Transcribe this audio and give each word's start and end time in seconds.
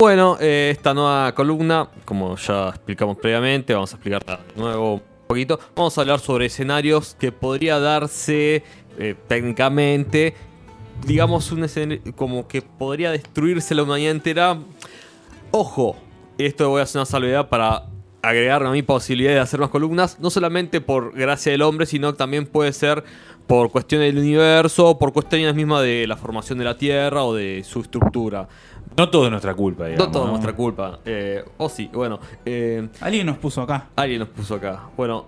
Bueno, 0.00 0.38
eh, 0.40 0.70
esta 0.72 0.94
nueva 0.94 1.34
columna, 1.34 1.90
como 2.06 2.34
ya 2.36 2.70
explicamos 2.70 3.18
previamente, 3.18 3.74
vamos 3.74 3.92
a 3.92 3.96
explicarla 3.96 4.40
de 4.56 4.62
nuevo 4.62 4.94
un 4.94 5.02
poquito. 5.26 5.60
Vamos 5.76 5.98
a 5.98 6.00
hablar 6.00 6.20
sobre 6.20 6.46
escenarios 6.46 7.14
que 7.20 7.32
podría 7.32 7.78
darse 7.78 8.64
eh, 8.98 9.14
técnicamente, 9.28 10.32
digamos, 11.06 11.52
un 11.52 11.64
escenario 11.64 12.00
como 12.16 12.48
que 12.48 12.62
podría 12.62 13.10
destruirse 13.10 13.74
la 13.74 13.82
humanidad 13.82 14.12
entera. 14.12 14.58
Ojo, 15.50 15.98
esto 16.38 16.70
voy 16.70 16.80
a 16.80 16.84
hacer 16.84 17.00
una 17.00 17.04
salvedad 17.04 17.50
para 17.50 17.84
agregar 18.22 18.64
a 18.64 18.70
mi 18.70 18.80
posibilidad 18.82 19.32
de 19.32 19.40
hacer 19.40 19.60
más 19.60 19.68
columnas, 19.68 20.18
no 20.18 20.30
solamente 20.30 20.80
por 20.80 21.12
gracia 21.12 21.52
del 21.52 21.60
hombre, 21.60 21.84
sino 21.84 22.14
también 22.14 22.46
puede 22.46 22.72
ser 22.72 23.04
por 23.46 23.70
cuestiones 23.70 24.14
del 24.14 24.22
universo, 24.22 24.98
por 24.98 25.12
cuestiones 25.12 25.54
mismas 25.54 25.82
de 25.82 26.06
la 26.06 26.16
formación 26.16 26.58
de 26.58 26.64
la 26.64 26.78
Tierra 26.78 27.24
o 27.24 27.34
de 27.34 27.62
su 27.64 27.80
estructura. 27.80 28.48
No 28.96 29.08
todo 29.08 29.24
es 29.26 29.30
nuestra 29.30 29.54
culpa, 29.54 29.86
digamos. 29.86 30.06
No 30.06 30.12
todo 30.12 30.24
es 30.24 30.30
nuestra 30.30 30.52
culpa. 30.54 30.98
Eh, 31.04 31.44
o 31.58 31.68
sí, 31.68 31.88
bueno. 31.92 32.18
eh, 32.44 32.88
Alguien 33.00 33.26
nos 33.26 33.38
puso 33.38 33.62
acá. 33.62 33.88
alguien 33.96 34.18
nos 34.20 34.28
puso 34.28 34.56
acá. 34.56 34.80
Bueno, 34.96 35.26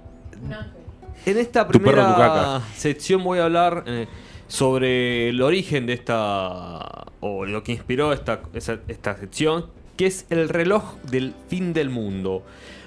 en 1.25 1.39
esta 1.39 1.67
Tu 1.67 1.79
perro, 1.79 2.03
tu 2.03 2.15
primera 2.15 2.61
sección 2.75 3.23
voy 3.23 3.39
a 3.39 3.45
hablar 3.45 3.85
eh, 3.87 4.07
sobre 4.49 5.29
el 5.29 5.41
origen 5.41 5.87
de 5.87 5.93
esta. 5.95 7.05
o 7.21 7.47
lo 7.47 7.63
que 7.63 7.73
inspiró 7.73 8.13
esta, 8.13 8.41
esa- 8.53 8.81
esta 8.89 9.17
sección, 9.17 9.67
que 9.97 10.07
es 10.07 10.27
el 10.31 10.49
reloj 10.49 10.97
del 11.11 11.35
fin 11.49 11.73
del 11.73 11.91
mundo. 11.91 12.43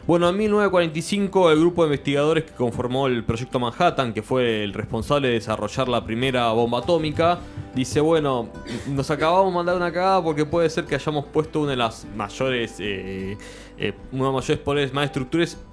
Bueno, 0.07 0.29
en 0.29 0.37
1945 0.37 1.51
el 1.51 1.59
grupo 1.59 1.81
de 1.81 1.87
investigadores 1.87 2.43
que 2.43 2.51
conformó 2.51 3.07
el 3.07 3.23
proyecto 3.23 3.59
Manhattan, 3.59 4.13
que 4.13 4.21
fue 4.21 4.63
el 4.63 4.71
responsable 4.71 5.29
de 5.29 5.33
desarrollar 5.33 5.87
la 5.87 6.05
primera 6.05 6.51
bomba 6.51 6.77
atómica, 6.79 7.39
dice, 7.73 8.01
bueno, 8.01 8.49
nos 8.87 9.09
acabamos 9.09 9.51
de 9.51 9.55
mandar 9.55 9.75
una 9.75 9.91
cagada 9.91 10.23
porque 10.23 10.45
puede 10.45 10.69
ser 10.69 10.85
que 10.85 10.93
hayamos 10.93 11.25
puesto 11.25 11.61
una 11.61 11.71
de 11.71 11.77
las 11.77 12.05
mayores, 12.15 12.75
eh, 12.79 13.35
eh, 13.79 13.93
uno 14.11 14.25
de 14.25 14.31
los 14.31 14.41
mayores 14.43 14.63
poderes 14.63 14.93
más 14.93 15.11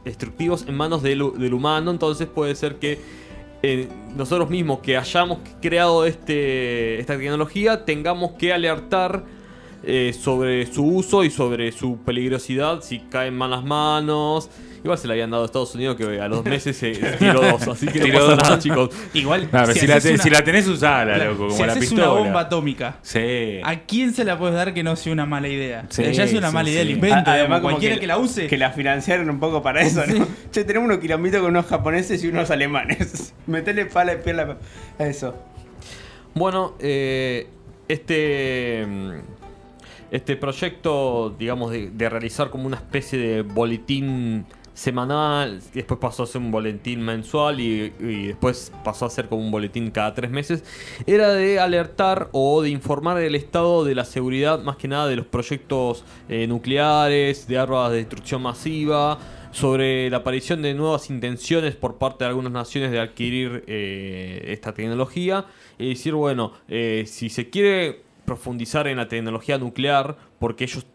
destructivos 0.03 0.65
en 0.67 0.77
manos 0.77 1.03
del 1.03 1.53
humano, 1.53 1.91
entonces 1.91 2.27
puede 2.27 2.55
ser 2.55 2.77
que 2.77 3.01
eh, 3.63 3.87
nosotros 4.17 4.49
mismos 4.49 4.81
que 4.81 4.97
hayamos 4.97 5.39
creado 5.61 6.07
este, 6.07 6.99
esta 6.99 7.19
tecnología 7.19 7.85
tengamos 7.85 8.33
que 8.33 8.53
alertar 8.53 9.25
eh, 9.85 10.13
sobre 10.19 10.67
su 10.67 10.85
uso 10.85 11.25
y 11.25 11.31
sobre 11.31 11.73
su 11.73 11.99
peligrosidad 12.05 12.83
si 12.83 13.01
cae 13.01 13.29
en 13.29 13.35
malas 13.37 13.65
manos. 13.65 14.49
Igual 14.85 14.99
se 14.99 15.07
le 15.07 15.13
habían 15.13 15.31
dado 15.31 15.45
a 15.45 15.47
Estados 15.47 15.73
Unidos 15.77 15.95
que 15.97 16.21
a 16.21 16.27
los 16.27 16.45
meses 16.45 16.77
se 16.77 16.91
tiró 16.91 17.41
dos, 17.41 17.69
así 17.69 17.87
que 17.87 18.01
no 18.01 18.05
Tiró 18.05 18.19
pasa 18.19 18.31
dos. 18.35 18.43
nada, 18.43 18.59
chicos. 18.59 18.91
Igual, 19.15 19.43
No, 19.45 19.49
pero 19.53 19.75
si, 19.75 19.87
la, 19.87 19.95
haces 19.97 20.09
te- 20.11 20.15
una- 20.15 20.23
si 20.25 20.31
la 20.31 20.43
tenés 20.43 20.67
usada, 20.67 21.19
loco, 21.19 21.37
como 21.47 21.51
si 21.57 21.63
la 21.63 21.69
haces 21.73 21.81
pistola. 21.89 22.11
una 22.11 22.21
bomba 22.21 22.41
atómica, 22.41 22.97
Sí. 23.03 23.61
¿a 23.63 23.79
quién 23.87 24.13
se 24.13 24.25
la 24.25 24.37
puedes 24.37 24.57
dar 24.57 24.75
que 24.75 24.83
no 24.83 24.97
sea 24.97 25.13
una 25.13 25.25
mala 25.25 25.47
idea? 25.47 25.87
Sí, 25.89 26.03
ya 26.13 26.25
es 26.25 26.33
una 26.35 26.49
sí, 26.49 26.55
mala 26.55 26.69
idea 26.69 26.83
sí. 26.83 26.89
el 26.89 26.95
invento. 26.97 27.31
A- 27.31 27.35
digamos, 27.37 27.59
como 27.61 27.71
cualquiera 27.71 28.01
que, 28.01 28.07
la 28.09 28.19
use. 28.19 28.49
Que 28.49 28.59
la 28.59 28.73
financiaron 28.73 29.31
un 29.31 29.39
poco 29.39 29.63
para 29.63 29.83
eso, 29.83 30.05
¿no? 30.05 30.27
Che, 30.51 30.65
tenemos 30.65 30.87
unos 30.89 30.99
kilómetros 30.99 31.43
con 31.43 31.51
unos 31.53 31.67
japoneses 31.67 32.25
y 32.25 32.27
unos 32.27 32.51
alemanes. 32.51 33.35
Metele 33.47 33.87
pala 33.87 34.15
y 34.15 34.17
piel 34.17 34.41
a 34.41 34.57
eso. 34.99 35.33
Bueno, 36.35 36.75
eh, 36.81 37.47
este, 37.87 38.85
mm, 38.85 39.11
este 40.13 40.37
proyecto, 40.37 41.35
digamos, 41.39 41.73
de, 41.73 41.91
de 41.91 42.09
realizar 42.09 42.51
como 42.51 42.67
una 42.67 42.77
especie 42.77 43.19
de 43.19 43.43
boletín 43.43 44.47
semanal, 44.75 45.61
después 45.75 45.99
pasó 45.99 46.23
a 46.23 46.27
ser 46.27 46.41
un 46.41 46.51
boletín 46.51 47.03
mensual 47.03 47.61
y, 47.61 47.93
y 47.99 48.27
después 48.29 48.73
pasó 48.85 49.07
a 49.07 49.11
ser 49.11 49.29
como 49.29 49.43
un 49.43 49.51
boletín 49.51 49.91
cada 49.91 50.15
tres 50.15 50.31
meses, 50.31 50.65
era 51.07 51.31
de 51.33 51.59
alertar 51.59 52.29
o 52.33 52.63
de 52.63 52.71
informar 52.71 53.19
del 53.19 53.35
estado 53.35 53.85
de 53.85 53.95
la 53.95 54.05
seguridad, 54.05 54.63
más 54.63 54.77
que 54.77 54.87
nada 54.87 55.09
de 55.09 55.17
los 55.17 55.27
proyectos 55.27 56.05
eh, 56.29 56.47
nucleares, 56.47 57.47
de 57.49 57.59
armas 57.59 57.91
de 57.91 57.97
destrucción 57.99 58.43
masiva, 58.43 59.19
sobre 59.51 60.09
la 60.11 60.19
aparición 60.19 60.63
de 60.63 60.75
nuevas 60.75 61.11
intenciones 61.11 61.75
por 61.75 61.97
parte 61.97 62.25
de 62.25 62.29
algunas 62.29 62.53
naciones 62.53 62.91
de 62.91 63.01
adquirir 63.01 63.65
eh, 63.67 64.45
esta 64.49 64.73
tecnología. 64.73 65.45
Y 65.79 65.91
decir, 65.91 66.15
bueno, 66.15 66.53
eh, 66.69 67.05
si 67.07 67.29
se 67.29 67.51
quiere 67.51 68.03
profundizar 68.25 68.87
en 68.87 68.97
la 68.97 69.09
tecnología 69.09 69.59
nuclear, 69.59 70.17
porque 70.39 70.65
ellos 70.65 70.87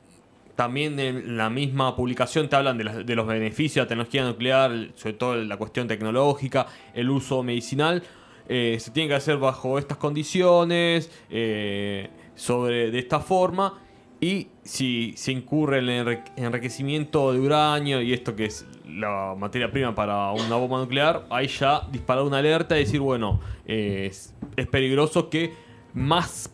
también 0.55 0.99
en 0.99 1.37
la 1.37 1.49
misma 1.51 1.95
publicación 1.95 2.49
te 2.49 2.55
hablan 2.55 2.77
de, 2.79 3.15
los 3.15 3.27
beneficios 3.27 3.75
de 3.75 3.81
la 3.81 3.87
tecnología 3.87 4.25
nuclear, 4.25 4.71
sobre 4.95 5.13
todo 5.13 5.35
la 5.35 5.55
cuestión 5.55 5.87
tecnológica, 5.87 6.65
el 6.95 7.11
uso 7.11 7.43
medicinal, 7.43 8.01
eh, 8.49 8.77
se 8.79 8.91
tiene 8.91 9.09
que 9.09 9.15
hacer 9.15 9.37
bajo 9.37 9.77
estas 9.77 9.97
condiciones, 9.97 11.11
eh, 11.29 12.09
sobre 12.33 12.89
de 12.89 12.99
esta 12.99 13.19
forma. 13.19 13.81
Y 14.19 14.47
si 14.63 15.13
se 15.15 15.31
incurre 15.31 15.77
en 15.77 15.89
el 15.89 16.07
enrique- 16.07 16.31
enriquecimiento 16.37 17.31
de 17.33 17.39
uranio 17.39 18.01
y 18.01 18.13
esto 18.13 18.35
que 18.35 18.45
es 18.45 18.65
la 18.87 19.35
materia 19.37 19.69
prima 19.69 19.93
para 19.93 20.31
una 20.31 20.55
bomba 20.55 20.79
nuclear, 20.79 21.27
ahí 21.29 21.47
ya 21.47 21.81
disparar 21.91 22.23
una 22.23 22.39
alerta 22.39 22.75
y 22.77 22.79
decir, 22.79 22.99
bueno, 22.99 23.39
eh, 23.67 24.09
es 24.09 24.67
peligroso 24.71 25.29
que 25.29 25.53
más 25.93 26.51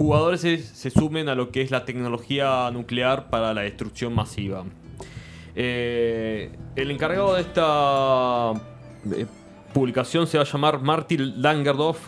jugadores 0.00 0.40
se, 0.40 0.88
sumen 0.88 1.28
a 1.28 1.34
lo 1.34 1.50
que 1.50 1.60
es 1.60 1.70
la 1.70 1.84
tecnología 1.84 2.70
nuclear 2.70 3.28
para 3.28 3.52
la 3.52 3.60
destrucción 3.60 4.14
masiva. 4.14 4.64
Eh, 5.54 6.50
el 6.74 6.90
encargado 6.90 7.34
de 7.34 7.42
esta 7.42 8.54
publicación 9.74 10.26
se 10.26 10.38
va 10.38 10.44
a 10.44 10.46
llamar 10.46 10.80
Martin 10.80 11.42
Langerdorf 11.42 11.98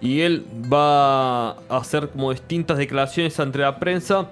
y 0.00 0.20
él 0.20 0.46
va 0.72 1.48
a 1.48 1.78
hacer 1.78 2.10
como 2.10 2.30
distintas 2.30 2.78
declaraciones 2.78 3.40
ante 3.40 3.58
la 3.58 3.76
prensa 3.80 4.30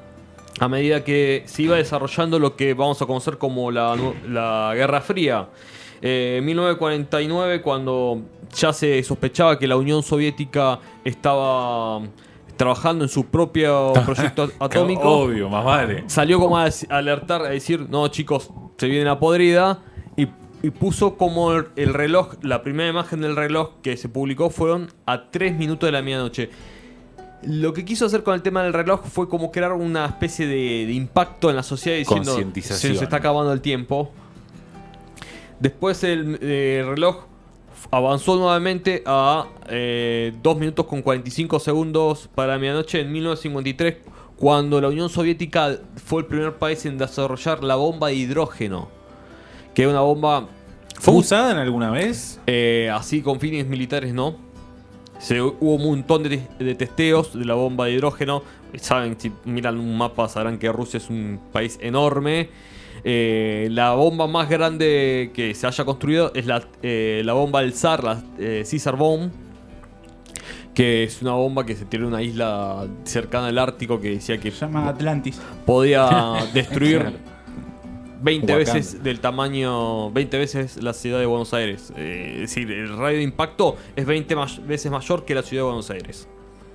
a 0.61 0.69
medida 0.69 1.03
que 1.03 1.43
se 1.47 1.63
iba 1.63 1.75
desarrollando 1.75 2.39
lo 2.39 2.55
que 2.55 2.75
vamos 2.75 3.03
a 3.03 3.07
conocer 3.07 3.39
como 3.39 3.73
la, 3.73 3.97
la 4.29 4.73
Guerra 4.77 5.01
Fría. 5.01 5.49
Eh, 6.01 6.37
en 6.39 6.45
1949, 6.45 7.61
cuando 7.61 8.23
ya 8.55 8.73
se 8.73 9.03
sospechaba 9.03 9.59
que 9.59 9.67
la 9.67 9.77
Unión 9.77 10.05
Soviética 10.05 10.79
estaba 11.05 12.03
trabajando 12.61 13.07
en 13.07 13.09
su 13.09 13.25
propio 13.25 13.95
proyecto 14.05 14.51
atómico, 14.59 15.09
Obvio, 15.11 15.49
más 15.49 15.65
vale. 15.65 16.05
salió 16.09 16.39
como 16.39 16.59
a 16.59 16.69
alertar, 16.91 17.41
a 17.41 17.49
decir, 17.49 17.89
no 17.89 18.07
chicos, 18.09 18.51
se 18.77 18.87
viene 18.87 19.07
la 19.07 19.19
podrida. 19.19 19.79
Y, 20.15 20.29
y 20.63 20.69
puso 20.69 21.17
como 21.17 21.55
el, 21.55 21.69
el 21.77 21.95
reloj, 21.95 22.35
la 22.43 22.63
primera 22.63 22.91
imagen 22.91 23.23
del 23.23 23.35
reloj 23.35 23.81
que 23.81 23.97
se 23.97 24.11
publicó 24.11 24.51
fueron 24.51 24.93
a 25.07 25.31
3 25.31 25.57
minutos 25.57 25.87
de 25.87 25.93
la 25.93 26.03
medianoche. 26.03 26.51
Lo 27.45 27.73
que 27.73 27.87
quiso 27.87 28.05
hacer 28.05 28.23
con 28.23 28.35
el 28.35 28.43
tema 28.43 28.63
del 28.63 28.75
reloj 28.75 29.07
fue 29.07 29.27
como 29.27 29.51
crear 29.51 29.73
una 29.73 30.05
especie 30.05 30.47
de, 30.47 30.85
de 30.85 30.93
impacto 30.93 31.49
en 31.49 31.57
la 31.57 31.63
sociedad 31.63 31.97
diciendo 31.97 32.37
se 32.61 32.91
nos 32.91 33.01
está 33.01 33.17
acabando 33.17 33.55
el 33.55 33.63
tiempo. 33.63 34.13
Después 35.61 36.05
el 36.05 36.39
eh, 36.43 36.85
reloj 36.87 37.25
avanzó 37.91 38.37
nuevamente 38.37 39.03
a 39.07 39.47
2 39.69 40.57
minutos 40.59 40.87
con 40.87 41.03
45 41.03 41.59
segundos 41.61 42.29
para 42.35 42.59
medianoche 42.59 43.01
en 43.01 43.13
1953, 43.13 43.97
cuando 44.37 44.81
la 44.81 44.89
Unión 44.89 45.09
Soviética 45.09 45.79
fue 46.05 46.23
el 46.23 46.27
primer 46.27 46.55
país 46.55 46.85
en 46.87 46.99
desarrollar 46.99 47.63
la 47.63 47.77
bomba 47.77 48.09
de 48.09 48.15
hidrógeno. 48.15 48.89
Que 49.75 49.83
era 49.83 49.91
una 49.93 50.01
bomba 50.01 50.49
¿Fue 50.99 51.15
usada 51.15 51.53
en 51.53 51.59
alguna 51.59 51.91
vez? 51.91 52.41
eh, 52.47 52.91
así 52.93 53.23
con 53.23 53.41
fines 53.41 53.67
militares 53.67 54.13
no. 54.13 54.37
Se, 55.19 55.41
hubo 55.43 55.75
un 55.75 55.85
montón 55.85 56.23
de, 56.23 56.43
de 56.59 56.75
testeos 56.75 57.39
de 57.39 57.45
la 57.45 57.55
bomba 57.55 57.87
de 57.87 57.93
hidrógeno. 57.93 58.43
Saben, 58.81 59.19
si 59.21 59.31
miran 59.45 59.79
un 59.79 59.97
mapa 59.99 60.29
sabrán 60.29 60.59
que 60.59 60.71
Rusia 60.73 60.99
es 60.99 61.11
un 61.11 61.41
país 61.53 61.79
enorme. 61.83 62.49
Eh, 63.05 63.69
la 63.71 63.93
bomba 63.95 64.27
más 64.27 64.49
grande 64.49 65.31
que 65.35 65.55
se 65.55 65.67
haya 65.67 65.85
construido 65.85 66.33
es 66.35 66.47
la, 66.47 66.63
eh, 66.83 67.23
la 67.25 67.33
bomba 67.33 67.61
del 67.63 67.73
Zar, 67.73 68.05
la 68.05 68.23
eh, 68.39 68.65
Caesar 68.69 68.97
Bomb. 68.97 69.31
Que 70.75 71.03
es 71.05 71.21
una 71.21 71.33
bomba 71.33 71.67
que 71.67 71.75
se 71.75 71.85
tiró 71.85 72.05
en 72.05 72.13
una 72.15 72.23
isla 72.23 72.87
cercana 73.05 73.49
al 73.49 73.59
Ártico 73.59 74.01
que 74.01 74.11
decía 74.11 74.39
que 74.39 74.51
Se 74.51 74.61
llama 74.61 74.89
Atlantis. 74.89 75.41
podía 75.67 76.09
destruir 76.55 77.01
Claro. 77.01 77.17
20 78.23 78.53
Wakanda. 78.53 78.75
veces 78.75 79.03
del 79.03 79.19
tamaño, 79.21 80.11
20 80.13 80.39
veces 80.39 80.83
la 80.83 80.93
ciudad 80.93 81.19
de 81.19 81.27
Buenos 81.27 81.53
Aires. 81.55 81.93
Eh, 81.97 82.33
es 82.35 82.41
decir, 82.55 82.71
el 82.71 82.97
radio 82.97 83.17
de 83.17 83.25
impacto 83.25 83.77
es 83.97 84.05
20 84.07 84.37
may- 84.37 84.61
veces 84.67 84.93
mayor 84.93 85.25
que 85.25 85.35
la 85.35 85.43
ciudad 85.43 85.63
de 85.65 85.67
Buenos 85.69 85.91
Aires. 85.91 86.29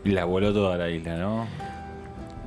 Y 0.04 0.10
la 0.10 0.26
voló 0.26 0.52
toda 0.54 0.76
la 0.78 0.90
isla, 0.90 1.18
¿no? 1.18 1.48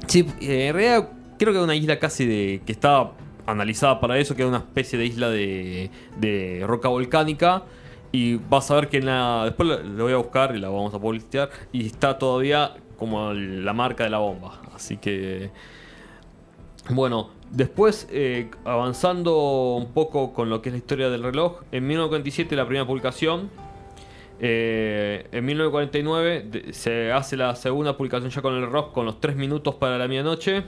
Sí, 0.07 0.27
eh, 0.41 0.67
en 0.69 0.75
realidad 0.75 1.09
creo 1.39 1.53
que 1.53 1.59
era 1.59 1.65
una 1.65 1.77
isla 1.77 1.99
casi 2.01 2.27
de 2.27 2.61
que 2.67 2.73
estaba 2.73 3.13
analizada 3.49 3.99
para 3.99 4.19
eso, 4.19 4.37
que 4.37 4.43
era 4.43 4.49
una 4.49 4.59
especie 4.59 4.99
de 4.99 5.07
isla 5.07 5.31
de, 5.31 6.65
roca 6.67 6.89
volcánica. 6.89 7.65
Y 8.13 8.37
vas 8.37 8.71
a 8.71 8.75
ver 8.77 8.89
que 8.89 8.99
en 8.99 9.07
la, 9.07 9.45
después 9.45 9.69
lo, 9.69 10.05
voy 10.05 10.13
a 10.13 10.17
buscar 10.17 10.55
y 10.55 10.59
la 10.61 10.69
vamos 10.69 10.95
a 10.95 10.99
publicar. 10.99 11.51
Y 11.73 11.87
está 11.87 12.19
todavía 12.19 12.77
como 12.97 13.33
la 13.33 13.73
marca 13.73 14.05
de 14.05 14.11
la 14.11 14.19
bomba. 14.19 14.61
Así 14.75 14.97
que... 14.99 15.51
Bueno, 16.91 17.31
después 17.51 18.09
eh, 18.11 18.51
avanzando 18.65 19.77
un 19.77 19.93
poco 19.93 20.33
con 20.33 20.49
lo 20.49 20.63
que 20.63 20.71
es 20.71 20.73
la 20.73 20.79
historia 20.79 21.11
del 21.11 21.23
reloj, 21.23 21.63
en 21.71 21.87
1947 21.87 22.57
la 22.57 22.65
primera 22.65 22.87
publicación, 22.87 23.51
eh, 24.41 25.27
en 25.33 25.45
1949 25.45 26.47
de- 26.51 26.73
se 26.73 27.13
hace 27.13 27.37
la 27.37 27.55
segunda 27.57 27.97
publicación 27.97 28.31
ya 28.31 28.41
con 28.41 28.55
el 28.55 28.63
reloj 28.63 28.93
con 28.93 29.05
los 29.05 29.21
3 29.21 29.37
minutos 29.37 29.75
para 29.75 29.99
la 29.99 30.09
medianoche. 30.09 30.65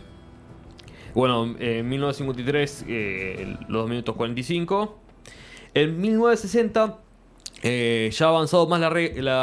Bueno, 1.14 1.56
en 1.58 1.88
1953, 1.88 2.84
eh, 2.88 3.56
los 3.68 3.82
2 3.82 3.90
minutos 3.90 4.14
45. 4.16 4.98
En 5.74 6.00
1960, 6.00 6.98
eh, 7.62 8.10
ya 8.12 8.26
ha 8.26 8.28
avanzado 8.28 8.66
más 8.66 8.80
la, 8.80 8.90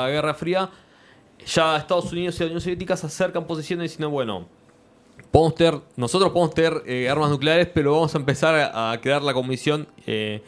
Guerra 0.07 0.33
Fría, 0.33 0.69
ya 1.45 1.77
Estados 1.77 2.11
Unidos 2.11 2.35
y 2.37 2.39
la 2.39 2.45
Unión 2.47 2.61
Soviética 2.61 2.97
se 2.97 3.07
acercan 3.07 3.45
posiciones 3.45 3.91
diciendo, 3.91 4.09
bueno, 4.09 4.47
podemos 5.31 5.55
tener- 5.55 5.81
nosotros 5.95 6.31
podemos 6.31 6.53
tener 6.53 6.83
eh, 6.85 7.09
armas 7.09 7.29
nucleares, 7.29 7.67
pero 7.73 7.93
vamos 7.93 8.13
a 8.15 8.17
empezar 8.17 8.71
a, 8.73 8.97
crear 9.01 9.21
la 9.21 9.33
Comisión 9.33 9.87
eh, 10.05 10.41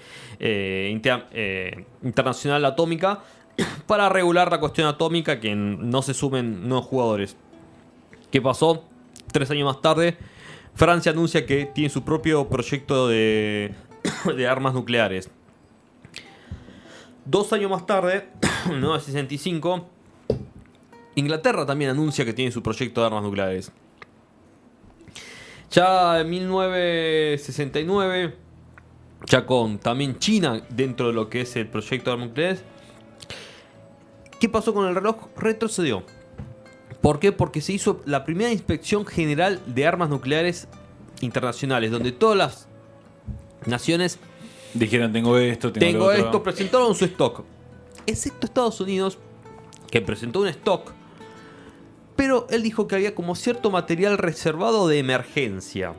Inter- 0.92 1.86
Internacional 2.04 2.66
Atómica 2.66 3.24
para 3.88 4.10
regular 4.10 4.52
la 4.52 4.60
cuestión 4.60 4.88
atómica, 4.88 5.40
que 5.40 5.56
no 5.56 6.02
se 6.02 6.14
sumen 6.14 6.68
nuevos 6.68 6.88
jugadores. 6.88 7.38
¿Qué 8.32 8.42
pasó? 8.42 8.84
Tres 9.32 9.50
años 9.52 9.66
más 9.66 9.82
tarde, 9.82 10.18
Francia 10.80 11.12
anuncia 11.12 11.46
que 11.46 11.66
tiene 11.66 11.90
su 11.90 12.06
propio 12.06 12.48
proyecto 12.48 13.10
de, 13.10 13.76
armas 14.50 14.74
nucleares. 14.74 15.30
Dos 17.26 17.52
años 17.52 17.70
más 17.70 17.86
tarde, 17.86 18.30
en 18.66 18.76
1965, 18.76 19.90
Inglaterra 21.16 21.66
también 21.66 21.92
anuncia 21.92 22.24
que 22.24 22.32
tiene 22.32 22.54
su 22.54 22.64
proyecto 22.64 23.02
de 23.02 23.08
armas 23.08 23.24
nucleares. 23.24 23.74
Ya 25.70 26.22
en 26.22 26.30
1969, 26.30 28.36
ya 29.26 29.46
con 29.46 29.80
también 29.80 30.18
China 30.18 30.62
dentro 30.70 31.08
de 31.08 31.14
lo 31.14 31.30
que 31.30 31.42
es 31.42 31.58
el 31.58 31.68
proyecto 31.68 32.10
de 32.10 32.14
armas 32.14 32.30
nucleares, 32.30 32.64
¿qué 34.40 34.48
pasó 34.48 34.74
con 34.74 34.88
el 34.88 34.96
reloj? 34.96 35.28
Retrocedió. 35.36 36.06
¿Por 37.02 37.20
qué? 37.20 37.32
Porque 37.32 37.62
se 37.62 37.74
hizo 37.74 38.02
la 38.06 38.26
primera 38.26 38.52
inspección 38.52 39.06
general 39.06 39.62
de 39.66 39.88
armas 39.88 40.10
nucleares 40.10 40.68
internacionales, 41.22 41.92
donde 41.92 42.12
todas 42.12 42.38
las 42.38 42.68
naciones 43.66 44.20
Dijeron, 44.74 45.12
tengo 45.12 45.38
esto, 45.38 45.72
tengo, 45.72 45.86
tengo 45.86 46.06
otro. 46.06 46.26
esto, 46.26 46.44
presentaron 46.44 46.94
su 46.96 47.06
stock. 47.06 47.44
Excepto 48.06 48.46
Estados 48.46 48.80
Unidos, 48.82 49.18
que 49.90 50.02
presentó 50.02 50.42
un 50.42 50.48
stock. 50.48 50.92
Pero 52.16 52.48
él 52.50 52.62
dijo 52.64 52.88
que 52.88 52.96
había 52.96 53.16
como 53.16 53.34
cierto 53.36 53.72
material 53.72 54.18
reservado 54.18 54.88
de 54.88 55.00
emergencia. 55.00 55.94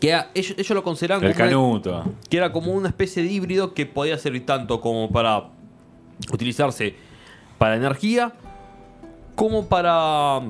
Que 0.00 0.08
era- 0.10 0.30
ellos, 0.34 0.54
ellos 0.56 0.70
lo 0.70 0.82
consideraban 0.82 1.24
El 1.24 1.32
como 1.34 1.44
una- 1.44 1.82
canuto. 1.82 2.12
que 2.30 2.36
era 2.38 2.50
como 2.50 2.72
una 2.72 2.88
especie 2.88 3.22
de 3.22 3.30
híbrido 3.30 3.74
que 3.74 3.84
podía 3.84 4.16
servir 4.18 4.46
tanto 4.46 4.80
como 4.80 5.12
para 5.12 5.50
utilizarse 6.32 6.94
para 7.58 7.76
energía 7.76 8.32
como 9.34 9.66
para 9.68 10.40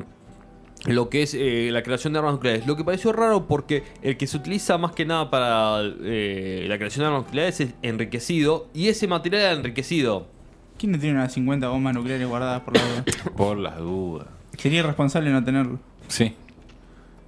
lo 0.86 1.08
que 1.08 1.22
es 1.22 1.34
eh, 1.34 1.70
la 1.72 1.82
creación 1.82 2.12
de 2.12 2.18
armas 2.18 2.34
nucleares. 2.34 2.66
Lo 2.66 2.76
que 2.76 2.84
pareció 2.84 3.12
raro 3.12 3.46
porque 3.46 3.82
el 4.02 4.16
que 4.16 4.26
se 4.26 4.36
utiliza 4.36 4.76
más 4.78 4.92
que 4.92 5.04
nada 5.06 5.30
para 5.30 5.80
eh, 6.02 6.66
la 6.68 6.76
creación 6.76 7.02
de 7.04 7.06
armas 7.08 7.24
nucleares 7.24 7.60
es 7.60 7.70
enriquecido 7.82 8.68
y 8.74 8.88
ese 8.88 9.06
material 9.06 9.42
era 9.42 9.52
enriquecido. 9.52 10.26
¿Quién 10.78 10.92
no 10.92 10.98
tiene 10.98 11.16
unas 11.16 11.32
50 11.32 11.68
bombas 11.68 11.94
nucleares 11.94 12.26
guardadas 12.28 12.62
por 12.62 12.76
la 12.76 12.82
duda? 12.82 13.04
Por 13.36 13.56
las 13.58 13.78
dudas. 13.78 14.26
Sería 14.58 14.80
irresponsable 14.80 15.30
no 15.30 15.42
tenerlo. 15.44 15.78
Sí. 16.08 16.34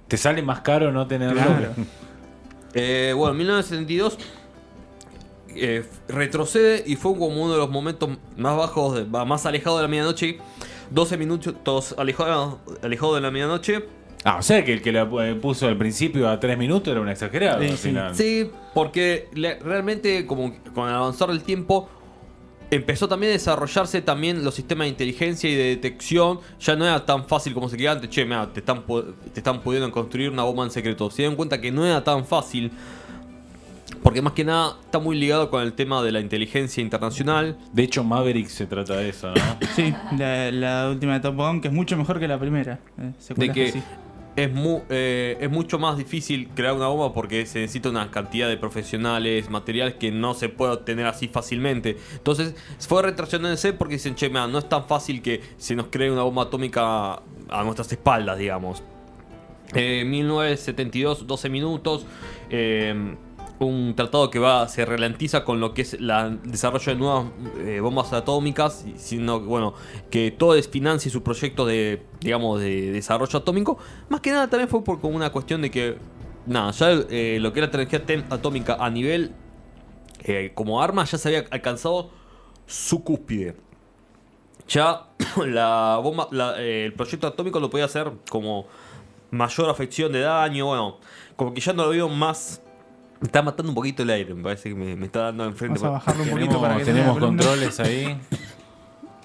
¿Te 0.07 0.17
sale 0.17 0.41
más 0.41 0.61
caro 0.61 0.91
no 0.91 1.07
tenerlo? 1.07 1.41
Claro. 1.41 1.73
Eh, 2.73 3.13
bueno, 3.15 3.31
en 3.31 3.37
1972 3.39 4.17
eh, 5.55 5.85
retrocede 6.07 6.83
y 6.85 6.95
fue 6.95 7.13
como 7.17 7.43
uno 7.43 7.53
de 7.53 7.57
los 7.57 7.69
momentos 7.69 8.09
más 8.37 8.55
bajos, 8.55 8.95
de- 8.95 9.05
más 9.05 9.45
alejado 9.45 9.77
de 9.77 9.81
la 9.83 9.87
medianoche. 9.87 10.37
12 10.91 11.17
minutos 11.17 11.95
alejado, 11.97 12.59
alejado 12.81 13.15
de 13.15 13.21
la 13.21 13.31
medianoche. 13.31 13.85
Ah, 14.23 14.37
o 14.39 14.41
sea 14.41 14.65
que 14.65 14.73
el 14.73 14.81
que 14.81 14.91
la 14.91 15.07
eh, 15.23 15.35
puso 15.35 15.67
al 15.67 15.77
principio 15.77 16.27
a 16.29 16.39
3 16.39 16.57
minutos 16.57 16.91
era 16.91 16.99
un 17.01 17.07
exagerado. 17.09 17.61
Sí, 17.61 17.69
al 17.69 17.77
final. 17.77 18.15
Sí, 18.15 18.51
porque 18.73 19.27
le- 19.33 19.59
realmente 19.59 20.25
como 20.25 20.53
con 20.73 20.89
el 20.89 20.95
avanzar 20.95 21.29
del 21.29 21.43
tiempo 21.43 21.87
empezó 22.69 23.07
también 23.07 23.29
a 23.29 23.33
desarrollarse 23.33 24.01
también 24.01 24.43
los 24.43 24.53
sistemas 24.55 24.85
de 24.85 24.89
inteligencia 24.89 25.49
y 25.49 25.55
de 25.55 25.63
detección. 25.65 26.39
Ya 26.59 26.75
no 26.75 26.85
era 26.85 27.05
tan 27.05 27.25
fácil 27.27 27.53
como 27.53 27.69
se 27.69 27.77
quería 27.77 27.93
antes. 27.93 28.09
Che, 28.09 28.25
mira, 28.25 28.51
te 28.51 28.59
están, 28.59 28.85
pu- 28.85 29.13
te 29.33 29.39
están 29.39 29.61
pudiendo 29.61 29.89
construir 29.91 30.29
una 30.29 30.43
bomba 30.43 30.65
en 30.65 30.71
secreto. 30.71 31.09
Se 31.09 31.17
dieron 31.21 31.35
cuenta 31.37 31.61
que 31.61 31.71
no 31.71 31.85
era 31.85 32.03
tan 32.03 32.25
fácil. 32.25 32.71
Porque 34.07 34.21
más 34.21 34.31
que 34.31 34.45
nada 34.45 34.77
está 34.85 34.99
muy 34.99 35.17
ligado 35.17 35.49
con 35.49 35.61
el 35.61 35.73
tema 35.73 36.01
de 36.01 36.13
la 36.13 36.21
inteligencia 36.21 36.81
internacional. 36.81 37.57
De 37.73 37.83
hecho, 37.83 38.05
Maverick 38.05 38.47
se 38.47 38.65
trata 38.65 38.95
de 38.95 39.09
eso, 39.09 39.27
¿no? 39.33 39.41
Sí, 39.75 39.93
la, 40.17 40.49
la 40.49 40.89
última 40.89 41.15
de 41.15 41.19
Top 41.19 41.35
Gun, 41.35 41.59
que 41.59 41.67
es 41.67 41.73
mucho 41.73 41.97
mejor 41.97 42.17
que 42.17 42.25
la 42.29 42.39
primera. 42.39 42.79
Eh, 42.97 43.11
De 43.35 43.51
que 43.51 43.67
así. 43.67 43.83
es, 44.37 44.53
mu- 44.53 44.83
eh, 44.89 45.37
es 45.41 45.49
mucho 45.51 45.77
más 45.77 45.97
difícil 45.97 46.47
crear 46.55 46.73
una 46.73 46.87
bomba 46.87 47.13
porque 47.13 47.45
se 47.45 47.59
necesita 47.59 47.89
una 47.89 48.09
cantidad 48.09 48.47
de 48.47 48.55
profesionales, 48.55 49.49
materiales 49.49 49.95
que 49.95 50.09
no 50.09 50.33
se 50.35 50.47
puede 50.47 50.71
obtener 50.71 51.05
así 51.05 51.27
fácilmente. 51.27 51.97
Entonces 52.13 52.55
fue 52.79 53.01
retraccionándose 53.03 53.73
porque 53.73 53.95
dicen, 53.95 54.15
che, 54.15 54.29
mira, 54.29 54.47
no 54.47 54.57
es 54.59 54.69
tan 54.69 54.85
fácil 54.87 55.21
que 55.21 55.41
se 55.57 55.75
nos 55.75 55.87
cree 55.87 56.09
una 56.09 56.21
bomba 56.23 56.43
atómica 56.43 57.15
a 57.49 57.63
nuestras 57.65 57.91
espaldas, 57.91 58.37
digamos. 58.37 58.81
Eh, 59.73 60.05
1972, 60.05 61.27
12 61.27 61.49
minutos. 61.49 62.05
eh, 62.49 63.15
un 63.59 63.95
tratado 63.95 64.29
que 64.29 64.37
va 64.39 64.67
se 64.67 64.85
ralentiza 64.85 65.43
con 65.43 65.59
lo 65.59 65.73
que 65.73 65.81
es 65.81 65.93
el 65.95 66.39
desarrollo 66.43 66.91
de 66.93 66.95
nuevas 66.99 67.25
eh, 67.59 67.79
bombas 67.79 68.13
atómicas, 68.13 68.85
sino 68.97 69.39
bueno, 69.39 69.73
que 70.11 70.29
todo 70.31 70.53
desfinancie 70.53 71.09
su 71.11 71.23
proyecto 71.23 71.65
de, 71.65 72.03
digamos, 72.21 72.59
de 72.59 72.91
desarrollo 72.91 73.39
atómico. 73.39 73.77
Más 74.09 74.21
que 74.21 74.31
nada 74.31 74.47
también 74.47 74.69
fue 74.69 74.83
por 74.83 74.99
como 75.01 75.15
una 75.15 75.31
cuestión 75.31 75.61
de 75.63 75.71
que, 75.71 75.97
nada, 76.45 76.71
ya 76.71 76.91
eh, 77.09 77.39
lo 77.41 77.51
que 77.53 77.59
era 77.61 77.67
la 77.71 77.81
energía 77.81 78.25
atómica 78.29 78.77
a 78.79 78.89
nivel 78.89 79.33
eh, 80.23 80.51
como 80.53 80.81
arma 80.81 81.03
ya 81.05 81.17
se 81.17 81.27
había 81.29 81.45
alcanzado 81.49 82.09
su 82.67 83.03
cúspide. 83.03 83.55
Ya 84.67 85.07
la 85.45 85.99
bomba, 86.03 86.27
la- 86.31 86.61
el 86.61 86.93
proyecto 86.93 87.25
atómico 87.27 87.59
lo 87.59 87.69
podía 87.69 87.85
hacer 87.85 88.11
como 88.29 88.65
mayor 89.31 89.69
afección 89.69 90.11
de 90.11 90.19
daño, 90.21 90.67
bueno, 90.67 90.97
como 91.35 91.53
que 91.53 91.61
ya 91.61 91.73
no 91.73 91.83
lo 91.85 91.89
veo 91.89 92.07
más. 92.09 92.61
Me 93.19 93.25
está 93.25 93.41
matando 93.41 93.71
un 93.71 93.75
poquito 93.75 94.03
el 94.03 94.11
aire, 94.11 94.33
me 94.33 94.43
parece 94.43 94.69
que 94.69 94.75
me, 94.75 94.95
me 94.95 95.07
está 95.07 95.21
dando 95.21 95.45
enfrente. 95.45 95.79
Vamos 95.79 95.95
a 95.95 95.99
bajarlo 96.05 96.23
un 96.23 96.29
poquito 96.29 96.61
para 96.61 96.77
que 96.77 96.85
tenemos 96.85 97.17
controles 97.17 97.79
ahí. 97.79 98.19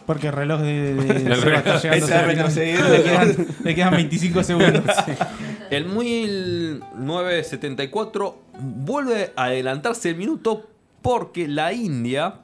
Porque 0.07 0.29
el 0.29 0.33
reloj 0.33 0.61
de, 0.61 0.95
de, 0.95 0.95
de 0.95 1.17
El 1.33 1.43
reloj. 1.43 1.59
está 1.61 1.79
llegando 1.79 2.47
a 2.47 2.49
le, 2.49 3.03
quedan, 3.03 3.47
le 3.63 3.75
quedan 3.75 3.91
25 3.93 4.43
segundos. 4.43 4.83
El 5.71 5.85
1974 5.87 8.39
vuelve 8.61 9.33
a 9.37 9.45
adelantarse 9.45 10.11
el 10.11 10.17
minuto 10.17 10.69
porque 11.01 11.49
la 11.49 11.73
India 11.73 12.41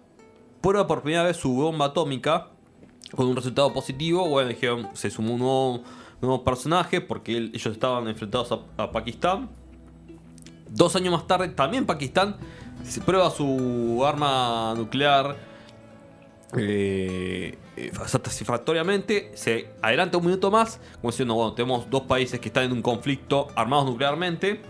prueba 0.63 0.87
por 0.87 1.03
primera 1.03 1.25
vez 1.25 1.37
su 1.37 1.53
bomba 1.53 1.85
atómica 1.87 2.47
con 3.15 3.27
un 3.27 3.37
resultado 3.37 3.71
positivo. 3.75 4.27
Bueno, 4.29 4.49
dijeron, 4.49 4.89
se 4.95 5.11
sumó 5.11 5.35
un 5.35 5.41
nuevo, 5.41 5.83
nuevo 6.23 6.43
personaje 6.43 7.03
porque 7.03 7.37
ellos 7.37 7.67
estaban 7.67 8.09
enfrentados 8.09 8.51
a, 8.51 8.61
a 8.83 8.91
Pakistán. 8.93 9.51
Dos 10.71 10.95
años 10.97 11.13
más 11.13 11.27
tarde, 11.27 11.49
también 11.49 11.87
Pakistán 11.87 12.37
se 12.85 13.01
prueba 13.01 13.31
su 13.31 14.03
arma 14.07 14.75
nuclear 14.77 15.37
eh, 16.57 17.57
eh, 17.77 17.93
satisfactoriamente. 18.07 19.33
Se 19.35 19.71
adelanta 19.83 20.19
un 20.19 20.27
minuto 20.27 20.51
más, 20.51 20.81
como 21.01 21.11
diciendo, 21.11 21.35
bueno, 21.35 21.53
tenemos 21.55 21.89
dos 21.91 22.03
países 22.03 22.39
que 22.41 22.49
están 22.49 22.65
en 22.65 22.73
un 22.73 22.83
conflicto 22.83 23.49
armados 23.55 23.87
nuclearmente. 23.87 24.61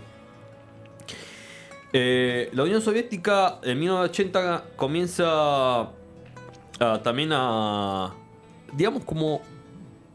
Eh, 1.91 2.49
la 2.53 2.63
Unión 2.63 2.81
Soviética 2.81 3.59
en 3.63 3.79
1980 3.79 4.63
comienza 4.75 5.81
a- 5.81 5.87
también 7.03 7.29
a, 7.33 8.13
digamos, 8.73 9.03
como 9.05 9.41